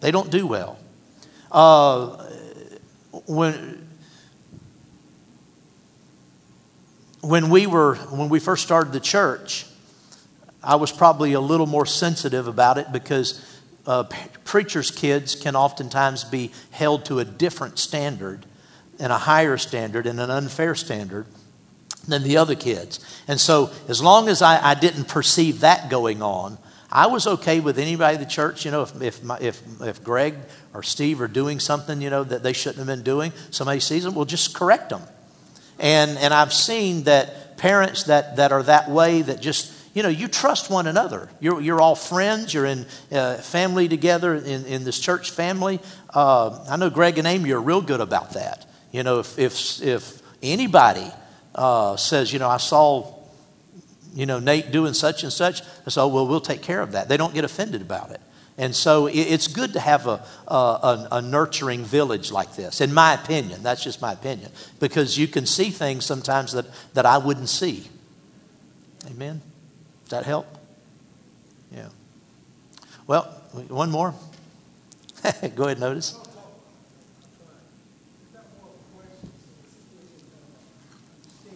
[0.00, 0.78] They don't do well.
[1.50, 2.16] Uh,
[3.26, 3.88] when
[7.20, 9.66] when we were when we first started the church,
[10.64, 13.44] I was probably a little more sensitive about it because
[13.86, 14.04] uh,
[14.44, 18.46] preachers' kids can oftentimes be held to a different standard
[18.98, 21.26] and a higher standard and an unfair standard
[22.08, 23.22] than the other kids.
[23.28, 26.58] And so, as long as I, I didn't perceive that going on,
[26.90, 28.64] I was okay with anybody in the church.
[28.64, 30.36] You know, if, if, my, if, if Greg
[30.72, 34.04] or Steve are doing something, you know, that they shouldn't have been doing, somebody sees
[34.04, 35.02] them, we'll just correct them.
[35.78, 40.08] And, and I've seen that parents that, that are that way, that just you know,
[40.08, 41.28] you trust one another.
[41.40, 42.52] You're, you're all friends.
[42.52, 45.80] You're in uh, family together in, in this church family.
[46.12, 48.66] Uh, I know Greg and Amy are real good about that.
[48.90, 51.06] You know, if, if, if anybody
[51.54, 53.14] uh, says, you know, I saw,
[54.14, 56.92] you know, Nate doing such and such, I say, oh, well, we'll take care of
[56.92, 57.08] that.
[57.08, 58.20] They don't get offended about it.
[58.56, 63.14] And so it's good to have a, a, a, nurturing village like this, in my
[63.14, 63.64] opinion.
[63.64, 64.52] That's just my opinion.
[64.78, 67.88] Because you can see things sometimes that, that I wouldn't see.
[69.10, 69.42] Amen.
[70.04, 70.46] Does that help?
[71.74, 71.88] Yeah.
[73.06, 73.24] Well,
[73.68, 74.14] one more.
[75.54, 76.18] Go ahead, notice.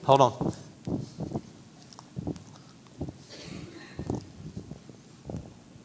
[0.05, 0.55] Hold on.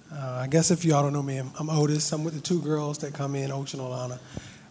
[0.09, 2.09] Uh, I guess if y'all don't know me, I'm, I'm Otis.
[2.13, 4.19] I'm with the two girls that come in, Ocean and Alana.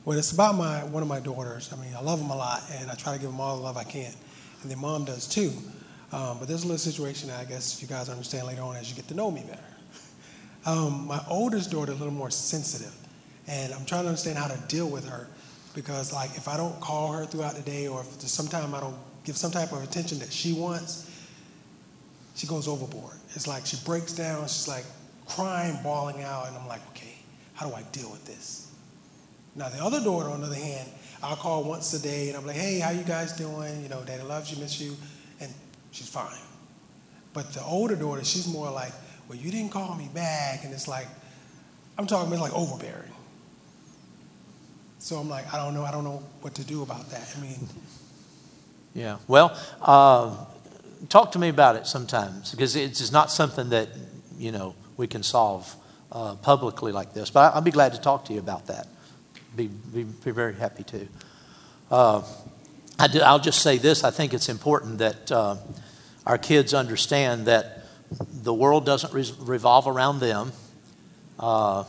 [0.07, 1.71] Well, it's about my one of my daughters.
[1.71, 3.63] I mean, I love them a lot, and I try to give them all the
[3.63, 4.11] love I can,
[4.63, 5.53] and their mom does too.
[6.13, 8.91] Um, but there's a little situation I guess if you guys understand later on as
[8.91, 9.63] you get to know me better.
[10.65, 12.95] Um, my oldest daughter a little more sensitive,
[13.49, 15.27] and I'm trying to understand how to deal with her
[15.75, 18.95] because, like, if I don't call her throughout the day, or if sometime I don't
[19.25, 21.11] give some type of attention that she wants,
[22.37, 23.17] she goes overboard.
[23.35, 24.43] It's like she breaks down.
[24.43, 24.85] She's like
[25.27, 27.17] crying, bawling out, and I'm like, okay,
[27.55, 28.71] how do I deal with this?
[29.55, 30.89] Now the other daughter, on the other hand,
[31.23, 33.83] I'll call once a day, and I'm like, hey, how you guys doing?
[33.83, 34.97] You know, Daddy loves you, miss you,
[35.41, 35.53] and
[35.93, 36.37] she's fine.
[37.33, 38.93] But the older daughter, she's more like,
[39.29, 41.07] well, you didn't call me back, and it's like,
[41.97, 43.11] I'm talking about like overbearing.
[44.99, 47.35] So I'm like, I don't know, I don't know what to do about that.
[47.37, 47.69] I mean,
[48.95, 49.19] Yeah.
[49.27, 50.37] Well, uh,
[51.09, 53.89] talk to me about it sometimes because it's it's not something that
[54.39, 55.75] you know we can solve
[56.11, 57.31] uh, publicly like this.
[57.31, 58.89] But I'll be glad to talk to you about that.
[59.57, 61.09] Be be, be very happy to.
[61.91, 62.23] Uh,
[62.99, 65.57] I do, I'll just say this: I think it's important that uh,
[66.27, 67.85] our kids understand that
[68.33, 70.53] the world doesn't re- revolve around them
[71.39, 71.85] uh,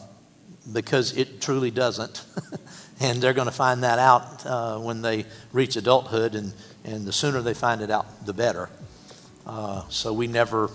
[0.71, 2.25] because it truly doesn't.
[2.99, 6.53] and they're going to find that out uh, when they reach adulthood, and,
[6.83, 8.69] and the sooner they find it out, the better.
[9.45, 10.69] Uh, so we never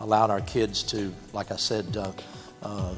[0.00, 2.12] allowed our kids to, like I said, uh,
[2.62, 2.94] uh,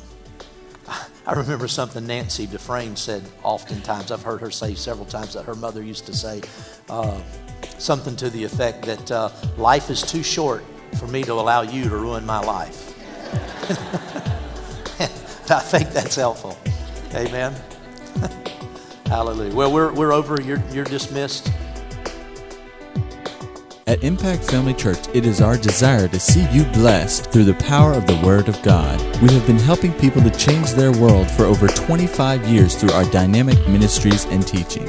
[1.26, 4.10] I remember something Nancy Dufresne said oftentimes.
[4.10, 6.40] I've heard her say several times that her mother used to say
[6.88, 7.20] uh,
[7.78, 10.64] something to the effect that uh, life is too short
[10.98, 12.96] for me to allow you to ruin my life.
[15.50, 16.56] I think that's helpful.
[17.14, 17.54] Amen.
[19.06, 19.54] Hallelujah.
[19.54, 20.40] Well, we're, we're over.
[20.40, 21.50] You're, you're dismissed.
[23.90, 27.92] At Impact Family Church, it is our desire to see you blessed through the power
[27.92, 29.00] of the Word of God.
[29.20, 33.04] We have been helping people to change their world for over 25 years through our
[33.10, 34.88] dynamic ministries and teaching.